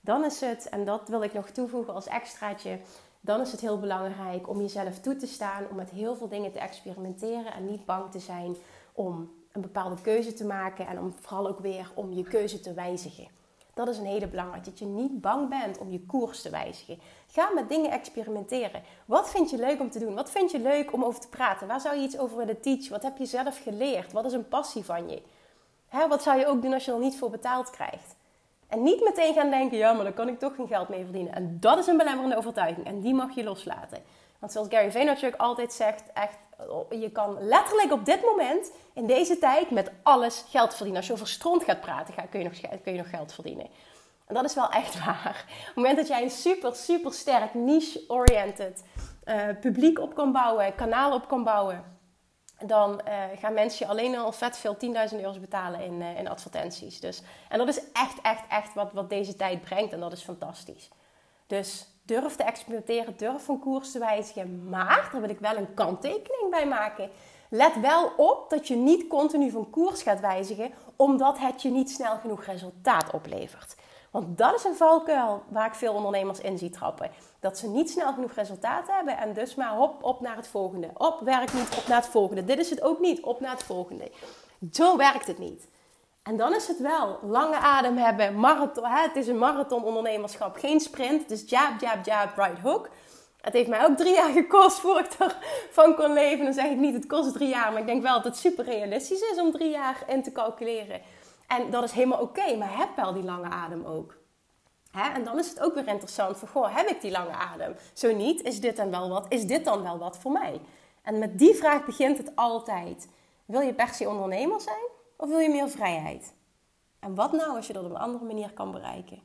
Dan 0.00 0.24
is 0.24 0.40
het, 0.40 0.68
en 0.68 0.84
dat 0.84 1.08
wil 1.08 1.22
ik 1.22 1.32
nog 1.32 1.48
toevoegen 1.48 1.94
als 1.94 2.06
extraatje, 2.06 2.78
dan 3.20 3.40
is 3.40 3.52
het 3.52 3.60
heel 3.60 3.78
belangrijk 3.78 4.48
om 4.48 4.60
jezelf 4.60 4.98
toe 4.98 5.16
te 5.16 5.26
staan, 5.26 5.66
om 5.70 5.76
met 5.76 5.90
heel 5.90 6.16
veel 6.16 6.28
dingen 6.28 6.52
te 6.52 6.58
experimenteren 6.58 7.52
en 7.52 7.66
niet 7.70 7.84
bang 7.84 8.10
te 8.10 8.18
zijn 8.18 8.56
om 8.92 9.30
een 9.54 9.60
bepaalde 9.60 10.00
keuze 10.00 10.32
te 10.32 10.44
maken 10.44 10.86
en 10.86 10.98
om 10.98 11.14
vooral 11.20 11.48
ook 11.48 11.60
weer 11.60 11.90
om 11.94 12.12
je 12.12 12.22
keuze 12.22 12.60
te 12.60 12.74
wijzigen. 12.74 13.28
Dat 13.74 13.88
is 13.88 13.98
een 13.98 14.06
hele 14.06 14.26
belangrijke. 14.26 14.70
Dat 14.70 14.78
je 14.78 14.84
niet 14.84 15.20
bang 15.20 15.48
bent 15.48 15.78
om 15.78 15.90
je 15.90 16.00
koers 16.06 16.42
te 16.42 16.50
wijzigen. 16.50 16.98
Ga 17.26 17.50
met 17.54 17.68
dingen 17.68 17.90
experimenteren. 17.90 18.82
Wat 19.04 19.30
vind 19.30 19.50
je 19.50 19.56
leuk 19.56 19.80
om 19.80 19.90
te 19.90 19.98
doen? 19.98 20.14
Wat 20.14 20.30
vind 20.30 20.50
je 20.50 20.58
leuk 20.58 20.92
om 20.92 21.04
over 21.04 21.20
te 21.20 21.28
praten? 21.28 21.66
Waar 21.66 21.80
zou 21.80 21.96
je 21.96 22.02
iets 22.02 22.18
over 22.18 22.36
willen 22.36 22.60
teachen? 22.60 22.90
Wat 22.90 23.02
heb 23.02 23.16
je 23.16 23.26
zelf 23.26 23.62
geleerd? 23.62 24.12
Wat 24.12 24.24
is 24.24 24.32
een 24.32 24.48
passie 24.48 24.84
van 24.84 25.08
je? 25.08 25.22
Hè, 25.88 26.08
wat 26.08 26.22
zou 26.22 26.38
je 26.38 26.46
ook 26.46 26.62
doen 26.62 26.72
als 26.72 26.84
je 26.84 26.92
er 26.92 26.98
niet 26.98 27.18
voor 27.18 27.30
betaald 27.30 27.70
krijgt? 27.70 28.16
En 28.68 28.82
niet 28.82 29.04
meteen 29.04 29.34
gaan 29.34 29.50
denken, 29.50 29.78
ja, 29.78 29.92
maar 29.92 30.04
dan 30.04 30.14
kan 30.14 30.28
ik 30.28 30.38
toch 30.38 30.54
geen 30.54 30.66
geld 30.66 30.88
mee 30.88 31.04
verdienen. 31.04 31.34
En 31.34 31.56
dat 31.60 31.78
is 31.78 31.86
een 31.86 31.96
belemmerende 31.96 32.36
overtuiging. 32.36 32.86
En 32.86 33.00
die 33.00 33.14
mag 33.14 33.34
je 33.34 33.44
loslaten. 33.44 34.02
Want 34.38 34.52
zoals 34.52 34.68
Gary 34.68 34.92
Vaynerchuk 34.92 35.36
altijd 35.36 35.72
zegt, 35.72 36.02
echt, 36.12 36.36
je 36.90 37.10
kan 37.12 37.36
letterlijk 37.40 37.92
op 37.92 38.04
dit 38.04 38.22
moment, 38.22 38.72
in 38.94 39.06
deze 39.06 39.38
tijd, 39.38 39.70
met 39.70 39.90
alles 40.02 40.44
geld 40.48 40.70
verdienen. 40.70 40.96
Als 40.96 41.06
je 41.06 41.12
over 41.12 41.28
stront 41.28 41.64
gaat 41.64 41.80
praten, 41.80 42.14
kun 42.30 42.40
je 42.40 42.48
nog, 42.48 42.80
kun 42.82 42.92
je 42.92 42.98
nog 42.98 43.10
geld 43.10 43.32
verdienen. 43.32 43.66
En 44.26 44.34
dat 44.34 44.44
is 44.44 44.54
wel 44.54 44.68
echt 44.68 44.98
waar. 45.04 45.44
Op 45.48 45.66
het 45.66 45.74
moment 45.74 45.96
dat 45.96 46.08
jij 46.08 46.22
een 46.22 46.30
super, 46.30 46.74
super 46.74 47.12
sterk, 47.12 47.54
niche-oriented 47.54 48.84
uh, 49.24 49.42
publiek 49.60 49.98
op 49.98 50.14
kan 50.14 50.32
bouwen, 50.32 50.74
kanaal 50.74 51.14
op 51.14 51.28
kan 51.28 51.44
bouwen, 51.44 51.98
dan 52.66 53.00
uh, 53.08 53.14
gaan 53.38 53.54
mensen 53.54 53.86
je 53.86 53.92
alleen 53.92 54.16
al 54.16 54.32
vet 54.32 54.56
veel 54.56 54.76
10.000 55.10 55.16
euro's 55.16 55.40
betalen 55.40 55.80
in, 55.80 56.02
in 56.02 56.28
advertenties. 56.28 57.00
Dus, 57.00 57.22
en 57.48 57.58
dat 57.58 57.68
is 57.68 57.80
echt, 57.92 58.20
echt, 58.22 58.46
echt 58.48 58.74
wat, 58.74 58.92
wat 58.92 59.10
deze 59.10 59.36
tijd 59.36 59.60
brengt 59.60 59.92
en 59.92 60.00
dat 60.00 60.12
is 60.12 60.22
fantastisch. 60.22 60.90
Dus 61.46 61.86
durf 62.04 62.36
te 62.36 62.42
experimenteren, 62.42 63.16
durf 63.16 63.44
van 63.44 63.58
koers 63.58 63.92
te 63.92 63.98
wijzigen. 63.98 64.68
Maar, 64.68 65.08
daar 65.12 65.20
wil 65.20 65.30
ik 65.30 65.40
wel 65.40 65.56
een 65.56 65.74
kanttekening 65.74 66.50
bij 66.50 66.66
maken. 66.66 67.10
Let 67.48 67.80
wel 67.80 68.12
op 68.16 68.50
dat 68.50 68.68
je 68.68 68.76
niet 68.76 69.06
continu 69.06 69.50
van 69.50 69.70
koers 69.70 70.02
gaat 70.02 70.20
wijzigen, 70.20 70.70
omdat 70.96 71.38
het 71.38 71.62
je 71.62 71.70
niet 71.70 71.90
snel 71.90 72.16
genoeg 72.16 72.44
resultaat 72.44 73.12
oplevert. 73.12 73.76
Want 74.10 74.38
dat 74.38 74.54
is 74.54 74.64
een 74.64 74.76
valkuil 74.76 75.42
waar 75.48 75.66
ik 75.66 75.74
veel 75.74 75.94
ondernemers 75.94 76.40
in 76.40 76.58
zie 76.58 76.70
trappen. 76.70 77.10
Dat 77.40 77.58
ze 77.58 77.68
niet 77.68 77.90
snel 77.90 78.12
genoeg 78.12 78.32
resultaat 78.32 78.86
hebben 78.86 79.18
en 79.18 79.32
dus 79.32 79.54
maar 79.54 79.76
hop, 79.76 80.02
op 80.02 80.20
naar 80.20 80.36
het 80.36 80.46
volgende. 80.46 80.90
Op, 80.94 81.20
werkt 81.20 81.54
niet, 81.54 81.76
op 81.78 81.86
naar 81.86 82.00
het 82.00 82.10
volgende. 82.10 82.44
Dit 82.44 82.58
is 82.58 82.70
het 82.70 82.82
ook 82.82 83.00
niet, 83.00 83.22
op 83.22 83.40
naar 83.40 83.50
het 83.50 83.62
volgende. 83.62 84.10
Zo 84.72 84.96
werkt 84.96 85.26
het 85.26 85.38
niet. 85.38 85.68
En 86.24 86.36
dan 86.36 86.54
is 86.54 86.68
het 86.68 86.80
wel 86.80 87.18
lange 87.22 87.56
adem 87.56 87.96
hebben, 87.96 88.34
marathon. 88.34 88.84
Hè? 88.84 89.02
Het 89.02 89.16
is 89.16 89.26
een 89.26 89.38
marathon 89.38 89.84
ondernemerschap, 89.84 90.56
geen 90.56 90.80
sprint. 90.80 91.30
Is 91.30 91.44
jab, 91.46 91.80
jab, 91.80 92.04
jab, 92.04 92.36
right 92.36 92.58
hook. 92.58 92.88
Het 93.40 93.52
heeft 93.52 93.68
mij 93.68 93.84
ook 93.84 93.96
drie 93.96 94.14
jaar 94.14 94.30
gekost 94.32 94.80
voor 94.80 94.98
ik 94.98 95.06
ervan 95.68 95.94
kon 95.94 96.12
leven. 96.12 96.44
Dan 96.44 96.54
zeg 96.54 96.70
ik 96.70 96.76
niet, 96.76 96.94
het 96.94 97.06
kost 97.06 97.32
drie 97.32 97.48
jaar. 97.48 97.72
Maar 97.72 97.80
ik 97.80 97.86
denk 97.86 98.02
wel 98.02 98.14
dat 98.14 98.24
het 98.24 98.36
super 98.36 98.64
realistisch 98.64 99.20
is 99.20 99.40
om 99.40 99.52
drie 99.52 99.70
jaar 99.70 100.02
in 100.06 100.22
te 100.22 100.32
calculeren. 100.32 101.00
En 101.46 101.70
dat 101.70 101.82
is 101.82 101.92
helemaal 101.92 102.20
oké, 102.20 102.56
maar 102.56 102.78
heb 102.78 102.96
wel 102.96 103.12
die 103.12 103.24
lange 103.24 103.48
adem 103.48 103.84
ook. 103.84 104.14
Hè? 104.90 105.12
En 105.12 105.24
dan 105.24 105.38
is 105.38 105.48
het 105.48 105.60
ook 105.60 105.74
weer 105.74 105.88
interessant 105.88 106.36
van, 106.36 106.48
goh, 106.48 106.76
heb 106.76 106.88
ik 106.88 107.00
die 107.00 107.10
lange 107.10 107.34
adem? 107.34 107.76
Zo 107.92 108.14
niet, 108.14 108.42
is 108.42 108.60
dit 108.60 108.76
dan 108.76 108.90
wel 108.90 109.08
wat? 109.08 109.26
Is 109.28 109.46
dit 109.46 109.64
dan 109.64 109.82
wel 109.82 109.98
wat 109.98 110.18
voor 110.18 110.32
mij? 110.32 110.60
En 111.02 111.18
met 111.18 111.38
die 111.38 111.54
vraag 111.54 111.84
begint 111.84 112.18
het 112.18 112.32
altijd. 112.34 113.08
Wil 113.44 113.60
je 113.60 113.74
per 113.74 113.88
se 113.88 114.08
ondernemer 114.08 114.60
zijn 114.60 114.93
of 115.16 115.28
wil 115.28 115.38
je 115.38 115.48
meer 115.48 115.68
vrijheid? 115.68 116.34
En 116.98 117.14
wat 117.14 117.32
nou 117.32 117.56
als 117.56 117.66
je 117.66 117.72
dat 117.72 117.84
op 117.84 117.90
een 117.90 117.96
andere 117.96 118.24
manier 118.24 118.52
kan 118.52 118.70
bereiken? 118.70 119.22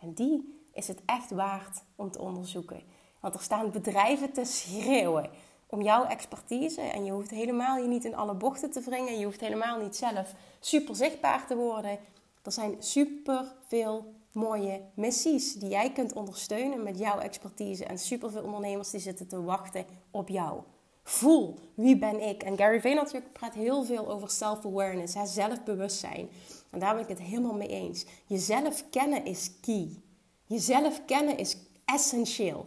En 0.00 0.12
die 0.12 0.66
is 0.72 0.88
het 0.88 1.02
echt 1.06 1.30
waard 1.30 1.82
om 1.96 2.10
te 2.10 2.20
onderzoeken. 2.20 2.82
Want 3.20 3.34
er 3.34 3.40
staan 3.40 3.70
bedrijven 3.70 4.32
te 4.32 4.44
schreeuwen 4.44 5.30
om 5.66 5.82
jouw 5.82 6.04
expertise. 6.04 6.80
En 6.80 7.04
je 7.04 7.12
hoeft 7.12 7.30
helemaal 7.30 7.76
je 7.76 7.88
niet 7.88 8.04
in 8.04 8.16
alle 8.16 8.34
bochten 8.34 8.70
te 8.70 8.80
wringen. 8.80 9.18
Je 9.18 9.24
hoeft 9.24 9.40
helemaal 9.40 9.78
niet 9.78 9.96
zelf 9.96 10.34
super 10.60 10.96
zichtbaar 10.96 11.46
te 11.46 11.56
worden. 11.56 11.98
Er 12.42 12.52
zijn 12.52 12.76
super 12.78 13.54
veel 13.66 14.14
mooie 14.32 14.80
missies 14.94 15.54
die 15.54 15.68
jij 15.68 15.92
kunt 15.92 16.12
ondersteunen 16.12 16.82
met 16.82 16.98
jouw 16.98 17.18
expertise. 17.18 17.84
En 17.84 17.98
super 17.98 18.30
veel 18.30 18.42
ondernemers 18.42 18.90
die 18.90 19.00
zitten 19.00 19.28
te 19.28 19.42
wachten 19.42 19.84
op 20.10 20.28
jou. 20.28 20.62
Voel, 21.02 21.58
wie 21.74 21.98
ben 21.98 22.28
ik? 22.28 22.42
En 22.42 22.56
Gary 22.56 22.80
Vaynerchuk 22.80 23.32
praat 23.32 23.54
heel 23.54 23.84
veel 23.84 24.08
over 24.08 24.30
self-awareness, 24.30 25.34
zelfbewustzijn. 25.34 26.28
En 26.70 26.78
daar 26.78 26.94
ben 26.94 27.02
ik 27.02 27.08
het 27.08 27.20
helemaal 27.20 27.54
mee 27.54 27.68
eens. 27.68 28.06
Jezelf 28.26 28.90
kennen 28.90 29.24
is 29.24 29.60
key. 29.60 30.02
Jezelf 30.46 31.04
kennen 31.04 31.38
is 31.38 31.56
essentieel. 31.84 32.66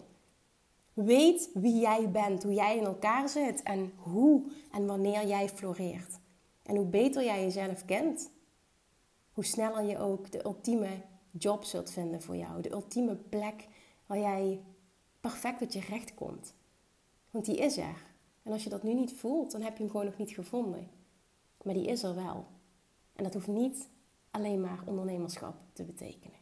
Weet 0.93 1.49
wie 1.53 1.79
jij 1.79 2.11
bent, 2.11 2.43
hoe 2.43 2.53
jij 2.53 2.77
in 2.77 2.85
elkaar 2.85 3.29
zit 3.29 3.63
en 3.63 3.93
hoe 3.97 4.51
en 4.71 4.85
wanneer 4.85 5.27
jij 5.27 5.49
floreert. 5.49 6.19
En 6.63 6.75
hoe 6.75 6.85
beter 6.85 7.23
jij 7.23 7.41
jezelf 7.41 7.85
kent, 7.85 8.31
hoe 9.31 9.45
sneller 9.45 9.83
je 9.83 9.97
ook 9.97 10.31
de 10.31 10.45
ultieme 10.45 10.89
job 11.31 11.63
zult 11.63 11.91
vinden 11.91 12.21
voor 12.21 12.35
jou. 12.35 12.61
De 12.61 12.71
ultieme 12.71 13.15
plek 13.15 13.67
waar 14.05 14.19
jij 14.19 14.61
perfect 15.21 15.59
tot 15.59 15.73
je 15.73 15.79
recht 15.79 16.13
komt. 16.13 16.53
Want 17.31 17.45
die 17.45 17.57
is 17.57 17.77
er. 17.77 18.14
En 18.45 18.51
als 18.51 18.63
je 18.63 18.69
dat 18.69 18.83
nu 18.83 18.93
niet 18.93 19.13
voelt, 19.13 19.51
dan 19.51 19.61
heb 19.61 19.73
je 19.77 19.83
hem 19.83 19.91
gewoon 19.91 20.05
nog 20.05 20.17
niet 20.17 20.31
gevonden. 20.31 20.89
Maar 21.63 21.73
die 21.73 21.87
is 21.87 22.03
er 22.03 22.15
wel. 22.15 22.45
En 23.15 23.23
dat 23.23 23.33
hoeft 23.33 23.47
niet 23.47 23.89
alleen 24.31 24.61
maar 24.61 24.79
ondernemerschap 24.85 25.55
te 25.73 25.83
betekenen. 25.83 26.37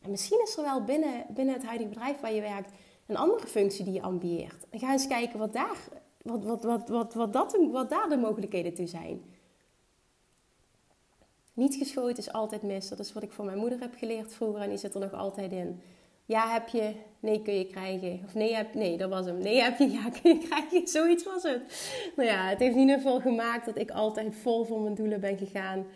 En 0.00 0.10
misschien 0.10 0.42
is 0.42 0.56
er 0.56 0.62
wel 0.62 0.84
binnen, 0.84 1.26
binnen 1.34 1.54
het 1.54 1.64
huidige 1.64 1.88
bedrijf 1.88 2.20
waar 2.20 2.32
je 2.32 2.40
werkt 2.40 2.72
een 3.06 3.16
andere 3.16 3.46
functie 3.46 3.84
die 3.84 3.94
je 3.94 4.02
ambieert. 4.02 4.66
En 4.70 4.78
ga 4.78 4.92
eens 4.92 5.06
kijken 5.06 5.38
wat 5.38 5.52
daar, 5.52 5.88
wat, 6.22 6.44
wat, 6.44 6.62
wat, 6.62 6.88
wat, 6.88 7.32
dat, 7.32 7.56
wat 7.70 7.90
daar 7.90 8.08
de 8.08 8.16
mogelijkheden 8.16 8.74
toe 8.74 8.86
zijn. 8.86 9.22
Niet 11.54 11.74
geschoten 11.74 12.16
is 12.16 12.32
altijd 12.32 12.62
mis. 12.62 12.88
Dat 12.88 12.98
is 12.98 13.12
wat 13.12 13.22
ik 13.22 13.32
van 13.32 13.46
mijn 13.46 13.58
moeder 13.58 13.80
heb 13.80 13.94
geleerd 13.94 14.34
vroeger 14.34 14.62
en 14.62 14.68
die 14.68 14.78
zit 14.78 14.94
er 14.94 15.00
nog 15.00 15.12
altijd 15.12 15.52
in. 15.52 15.80
Ja, 16.32 16.52
heb 16.52 16.68
je, 16.68 16.92
nee 17.20 17.42
kun 17.42 17.54
je 17.54 17.66
krijgen. 17.66 18.20
Of 18.24 18.34
nee, 18.34 18.54
heb, 18.54 18.74
nee, 18.74 18.96
dat 18.96 19.10
was 19.10 19.26
hem. 19.26 19.38
Nee, 19.38 19.62
heb 19.62 19.78
je, 19.78 19.90
ja 19.90 20.08
kun 20.22 20.34
je 20.34 20.48
krijgen. 20.48 20.88
Zoiets 20.88 21.24
was 21.24 21.42
het. 21.42 21.62
Nou 22.16 22.28
ja, 22.28 22.48
het 22.48 22.58
heeft 22.58 22.74
in 22.74 22.80
ieder 22.80 22.96
geval 22.96 23.20
gemaakt 23.20 23.66
dat 23.66 23.78
ik 23.78 23.90
altijd 23.90 24.34
vol 24.34 24.64
voor 24.64 24.80
mijn 24.80 24.94
doelen 24.94 25.20
ben 25.20 25.38
gegaan. 25.38 25.86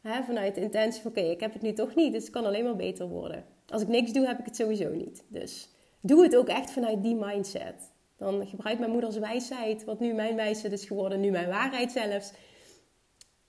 Hè, 0.00 0.22
vanuit 0.22 0.54
de 0.54 0.60
intentie 0.60 1.02
van, 1.02 1.10
oké, 1.10 1.20
ik 1.20 1.40
heb 1.40 1.52
het 1.52 1.62
nu 1.62 1.72
toch 1.72 1.94
niet, 1.94 2.12
dus 2.12 2.22
het 2.22 2.32
kan 2.32 2.44
alleen 2.44 2.64
maar 2.64 2.76
beter 2.76 3.08
worden. 3.08 3.44
Als 3.68 3.82
ik 3.82 3.88
niks 3.88 4.12
doe, 4.12 4.26
heb 4.26 4.38
ik 4.38 4.44
het 4.44 4.56
sowieso 4.56 4.88
niet. 4.88 5.24
Dus 5.28 5.68
doe 6.00 6.22
het 6.22 6.36
ook 6.36 6.48
echt 6.48 6.70
vanuit 6.70 7.02
die 7.02 7.14
mindset. 7.14 7.92
Dan 8.16 8.46
gebruik 8.46 8.78
mijn 8.78 8.90
moeders 8.90 9.16
wijsheid, 9.16 9.84
wat 9.84 10.00
nu 10.00 10.12
mijn 10.12 10.36
wijsheid 10.36 10.72
is 10.72 10.84
geworden, 10.84 11.20
nu 11.20 11.30
mijn 11.30 11.48
waarheid 11.48 11.92
zelfs, 11.92 12.32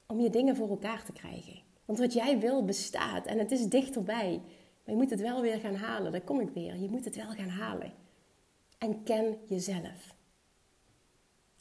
om 0.08 0.20
je 0.20 0.30
dingen 0.30 0.56
voor 0.56 0.70
elkaar 0.70 1.04
te 1.06 1.12
krijgen. 1.12 1.62
Want 1.86 2.00
wat 2.00 2.14
jij 2.14 2.40
wil 2.40 2.66
bestaat 2.66 3.26
en 3.26 3.40
het 3.40 3.52
is 3.52 3.66
dichterbij. 3.66 4.42
Maar 4.88 4.96
je 4.96 5.02
moet 5.02 5.12
het 5.12 5.22
wel 5.22 5.42
weer 5.42 5.60
gaan 5.60 5.76
halen. 5.76 6.12
Daar 6.12 6.22
kom 6.22 6.40
ik 6.40 6.50
weer. 6.54 6.76
Je 6.76 6.90
moet 6.90 7.06
het 7.06 7.16
wel 7.16 7.30
gaan 7.30 7.50
halen. 7.50 7.94
En 8.78 9.04
ken 9.04 9.38
jezelf. 9.48 10.16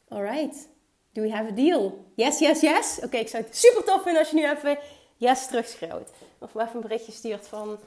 Alright. 0.08 0.68
Do 1.12 1.22
we 1.22 1.30
have 1.30 1.50
a 1.50 1.54
deal? 1.54 2.04
Yes, 2.14 2.38
yes, 2.38 2.60
yes. 2.60 3.00
Oké, 3.02 3.16
ik 3.16 3.28
zou 3.28 3.42
het 3.42 3.56
super 3.56 3.84
tof 3.84 4.02
vinden 4.02 4.20
als 4.20 4.30
je 4.30 4.36
nu 4.36 4.50
even 4.50 4.78
yes 5.16 5.46
terugschreeuwt. 5.46 6.10
Of 6.38 6.54
even 6.54 6.74
een 6.74 6.80
berichtje 6.80 7.12
stuurt 7.12 7.48
van 7.48 7.78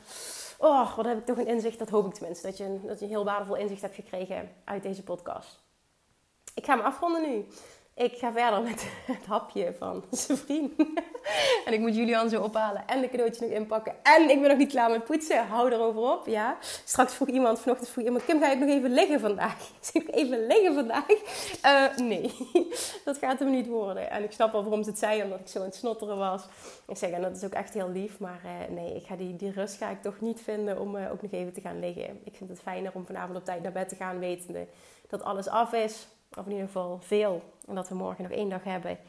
oh, 0.58 0.96
wat 0.96 1.06
heb 1.06 1.18
ik 1.18 1.26
toch 1.26 1.38
een 1.38 1.48
inzicht. 1.48 1.80
Dat 1.80 1.90
hoop 1.90 2.06
ik 2.06 2.14
tenminste. 2.14 2.48
Dat 2.48 2.58
je, 2.58 2.80
dat 2.86 3.00
je 3.00 3.06
een 3.06 3.12
heel 3.12 3.26
waardevol 3.26 3.56
inzicht 3.56 3.82
hebt 3.82 3.96
gekregen 3.96 4.56
uit 4.64 4.84
deze 4.84 5.04
podcast. 5.04 5.60
Ik 6.54 6.66
ga 6.66 6.76
hem 6.76 6.86
afronden 6.86 7.22
nu. 7.22 7.46
Ik 8.00 8.18
ga 8.18 8.32
verder 8.32 8.62
met 8.62 8.88
het 9.18 9.26
hapje 9.26 9.74
van 9.78 10.04
zijn 10.12 10.38
vriend. 10.38 10.74
en 11.66 11.74
ik 11.74 11.80
moet 11.80 11.96
Julian 11.96 12.30
zo 12.30 12.42
ophalen 12.42 12.88
en 12.88 13.02
de 13.02 13.10
cadeautjes 13.10 13.40
nog 13.40 13.50
inpakken. 13.50 13.94
En 14.04 14.30
ik 14.30 14.40
ben 14.40 14.50
nog 14.50 14.58
niet 14.58 14.70
klaar 14.70 14.92
met 14.92 15.04
poetsen. 15.04 15.48
Hou 15.48 15.72
erover 15.72 16.02
op, 16.02 16.28
ja. 16.28 16.58
Straks 16.86 17.14
vroeg 17.14 17.28
iemand, 17.28 17.60
vanochtend 17.60 17.90
vroeg 17.90 18.06
iemand... 18.06 18.26
Kim, 18.26 18.40
ga 18.40 18.50
je 18.50 18.56
nog 18.56 18.70
even 18.70 18.94
liggen 18.94 19.20
vandaag? 19.20 19.72
Zeg 19.92 20.04
ik 20.04 20.16
even 20.16 20.48
liggen 20.48 20.74
vandaag? 20.74 21.06
Uh, 21.66 22.08
nee, 22.08 22.32
dat 23.06 23.18
gaat 23.18 23.40
hem 23.40 23.50
niet 23.50 23.68
worden. 23.68 24.12
En 24.12 24.24
ik 24.24 24.32
snap 24.32 24.52
wel 24.52 24.64
waarom 24.64 24.84
ze 24.84 24.90
het 24.90 25.00
zei, 25.00 25.24
omdat 25.24 25.40
ik 25.40 25.48
zo 25.48 25.60
aan 25.60 25.66
het 25.66 25.76
snotteren 25.76 26.18
was. 26.18 26.44
Ik 26.88 26.98
zeg, 26.98 27.10
en 27.10 27.22
dat 27.22 27.36
is 27.36 27.44
ook 27.44 27.54
echt 27.54 27.74
heel 27.74 27.90
lief. 27.90 28.20
Maar 28.20 28.42
uh, 28.46 28.76
nee, 28.76 28.96
ik 28.96 29.06
ga 29.06 29.16
die, 29.16 29.36
die 29.36 29.52
rust 29.52 29.78
ga 29.78 29.90
ik 29.90 30.02
toch 30.02 30.20
niet 30.22 30.42
vinden 30.42 30.80
om 30.80 30.96
uh, 30.96 31.12
ook 31.12 31.22
nog 31.22 31.32
even 31.32 31.54
te 31.54 31.62
gaan 31.62 31.80
liggen. 31.80 32.20
Ik 32.24 32.36
vind 32.36 32.50
het 32.50 32.60
fijner 32.60 32.92
om 32.94 33.06
vanavond 33.06 33.38
op 33.38 33.46
tijd 33.46 33.64
naar 33.64 33.72
bed 33.72 33.90
te 33.90 33.96
gaan, 33.96 34.20
wetende 34.20 34.68
dat 35.08 35.24
alles 35.24 35.48
af 35.48 35.74
is 35.74 36.08
of 36.38 36.46
in 36.46 36.52
ieder 36.52 36.66
geval 36.66 37.00
veel. 37.02 37.44
En 37.68 37.76
dat 37.76 37.90
we 37.90 37.96
morgen 37.96 38.24
nog 38.24 38.32
één 38.32 38.50
dag 38.50 38.64
hebben. 38.64 39.00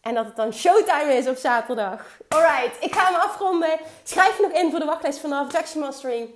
En 0.00 0.14
dat 0.14 0.26
het 0.26 0.36
dan 0.36 0.52
showtime 0.52 1.12
is 1.12 1.28
op 1.28 1.36
zaterdag. 1.36 2.18
Alright, 2.28 2.84
ik 2.84 2.94
ga 2.94 3.04
hem 3.04 3.20
afronden. 3.20 3.78
Schrijf 4.02 4.36
je 4.36 4.42
nog 4.42 4.62
in 4.62 4.70
voor 4.70 4.78
de 4.78 4.84
wachtlijst 4.84 5.18
van 5.18 5.32
Attraction 5.32 5.80
Mastering. 5.80 6.30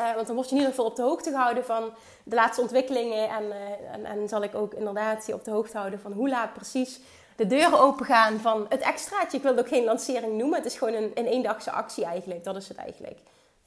Uh, 0.00 0.14
want 0.14 0.26
dan 0.26 0.36
word 0.36 0.48
je 0.48 0.54
in 0.54 0.60
ieder 0.60 0.74
geval 0.74 0.90
op 0.90 0.96
de 0.96 1.02
hoogte 1.02 1.30
gehouden 1.30 1.64
van 1.64 1.92
de 2.24 2.34
laatste 2.34 2.60
ontwikkelingen. 2.60 3.28
En, 3.28 3.44
uh, 3.44 3.92
en, 3.92 4.04
en, 4.04 4.28
zal 4.28 4.42
ik 4.42 4.54
ook 4.54 4.74
inderdaad 4.74 5.26
je 5.26 5.34
op 5.34 5.44
de 5.44 5.50
hoogte 5.50 5.78
houden 5.78 6.00
van 6.00 6.12
hoe 6.12 6.28
laat 6.28 6.52
precies 6.52 7.00
de 7.36 7.46
deuren 7.46 7.80
open 7.80 8.06
gaan 8.06 8.40
van 8.40 8.66
het 8.68 8.80
extraatje. 8.80 9.36
Ik 9.36 9.42
wil 9.42 9.52
het 9.56 9.60
ook 9.60 9.68
geen 9.68 9.84
lancering 9.84 10.38
noemen. 10.38 10.58
Het 10.58 10.66
is 10.66 10.78
gewoon 10.78 10.94
een, 10.94 11.10
een 11.14 11.26
eendagse 11.26 11.70
actie 11.70 12.04
eigenlijk. 12.04 12.44
Dat 12.44 12.56
is 12.56 12.68
het 12.68 12.76
eigenlijk. 12.76 13.18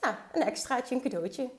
Ja, 0.01 0.17
een 0.31 0.43
extraatje, 0.43 0.95
een 0.95 1.01
cadeautje. 1.01 1.49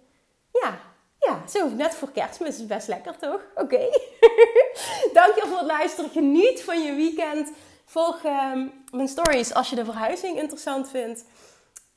Ja, 0.53 0.79
ja, 1.27 1.43
zo 1.49 1.69
net 1.69 1.95
voor 1.95 2.11
kerstmis 2.11 2.59
is 2.59 2.67
best 2.67 2.89
lekker 2.89 3.17
toch? 3.19 3.41
Oké. 3.55 3.63
Okay. 4.25 5.13
Dankjewel 5.13 5.49
voor 5.49 5.59
het 5.59 5.67
luisteren. 5.67 6.11
Geniet 6.11 6.63
van 6.63 6.83
je 6.83 6.95
weekend. 6.95 7.53
Volg 7.85 8.25
um, 8.25 8.73
mijn 8.91 9.09
stories 9.09 9.55
als 9.55 9.71
je 9.71 9.77
de 9.77 9.85
verhuizing 9.85 10.39
interessant 10.39 10.91
vindt. 10.91 11.25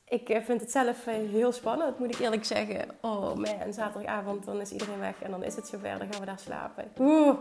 Ik 0.08 0.28
uh, 0.28 0.38
vind 0.44 0.60
het 0.60 0.70
zelf 0.70 1.06
uh, 1.06 1.14
heel 1.30 1.52
spannend, 1.52 1.98
moet 1.98 2.14
ik 2.14 2.20
eerlijk 2.20 2.44
zeggen. 2.44 2.88
Oh 3.00 3.34
man, 3.34 3.72
zaterdagavond 3.72 4.44
dan 4.44 4.60
is 4.60 4.70
iedereen 4.70 4.98
weg 4.98 5.14
en 5.22 5.30
dan 5.30 5.44
is 5.44 5.56
het 5.56 5.66
zover. 5.66 5.98
Dan 5.98 6.08
gaan 6.10 6.20
we 6.20 6.26
daar 6.26 6.38
slapen. 6.38 6.92
Oeh, 6.98 7.36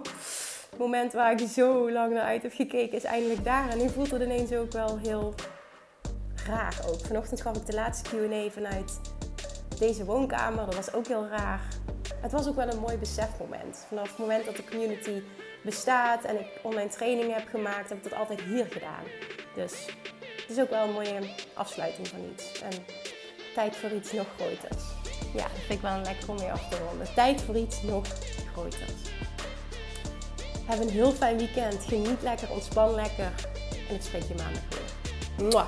het 0.69 0.79
moment 0.79 1.13
waar 1.13 1.31
ik 1.31 1.47
zo 1.47 1.91
lang 1.91 2.13
naar 2.13 2.23
uit 2.23 2.41
heb 2.41 2.53
gekeken 2.53 2.97
is 2.97 3.03
eindelijk 3.03 3.43
daar. 3.43 3.69
En 3.69 3.77
nu 3.77 3.89
voelt 3.89 4.11
het 4.11 4.21
ineens 4.21 4.53
ook 4.53 4.71
wel 4.71 4.97
heel 4.97 5.33
raar 6.47 6.79
ook. 6.87 6.99
Vanochtend 7.05 7.41
gaf 7.41 7.55
ik 7.55 7.65
de 7.65 7.73
laatste 7.73 8.09
Q&A 8.09 8.49
vanuit 8.49 8.99
deze 9.79 10.05
woonkamer. 10.05 10.65
Dat 10.65 10.75
was 10.75 10.93
ook 10.93 11.07
heel 11.07 11.27
raar. 11.27 11.61
Het 12.21 12.31
was 12.31 12.47
ook 12.47 12.55
wel 12.55 12.67
een 12.67 12.79
mooi 12.79 12.97
besefmoment. 12.97 13.85
Vanaf 13.87 14.09
het 14.09 14.17
moment 14.17 14.45
dat 14.45 14.55
de 14.55 14.63
community 14.69 15.21
bestaat 15.63 16.23
en 16.23 16.39
ik 16.39 16.47
online 16.63 16.89
trainingen 16.89 17.33
heb 17.33 17.47
gemaakt, 17.49 17.89
heb 17.89 17.97
ik 17.97 18.03
dat 18.03 18.19
altijd 18.19 18.41
hier 18.41 18.65
gedaan. 18.65 19.03
Dus 19.55 19.85
het 20.41 20.49
is 20.49 20.59
ook 20.59 20.69
wel 20.69 20.87
een 20.87 20.93
mooie 20.93 21.19
afsluiting 21.53 22.07
van 22.07 22.19
iets. 22.33 22.61
En 22.61 22.71
tijd 23.53 23.75
voor 23.75 23.91
iets 23.91 24.11
nog 24.11 24.27
groters. 24.37 24.83
Ja, 25.33 25.43
dat 25.43 25.59
vind 25.65 25.71
ik 25.73 25.81
wel 25.81 25.91
een 25.91 26.01
lekker 26.01 26.29
om 26.29 26.35
mee 26.35 26.51
af 26.51 26.69
te 26.69 26.77
ronden. 26.89 27.13
Tijd 27.13 27.41
voor 27.41 27.55
iets 27.55 27.81
nog 27.81 28.05
groters. 28.53 29.01
Heb 30.65 30.79
een 30.79 30.89
heel 30.89 31.11
fijn 31.11 31.37
weekend. 31.37 31.83
Geniet 31.83 32.21
lekker, 32.21 32.51
ontspan 32.51 32.93
lekker. 32.93 33.31
En 33.89 33.95
ik 33.95 34.01
spreek 34.01 34.23
je 34.23 34.35
maandag 34.35 34.63
weer. 34.69 35.49
Mwah. 35.49 35.67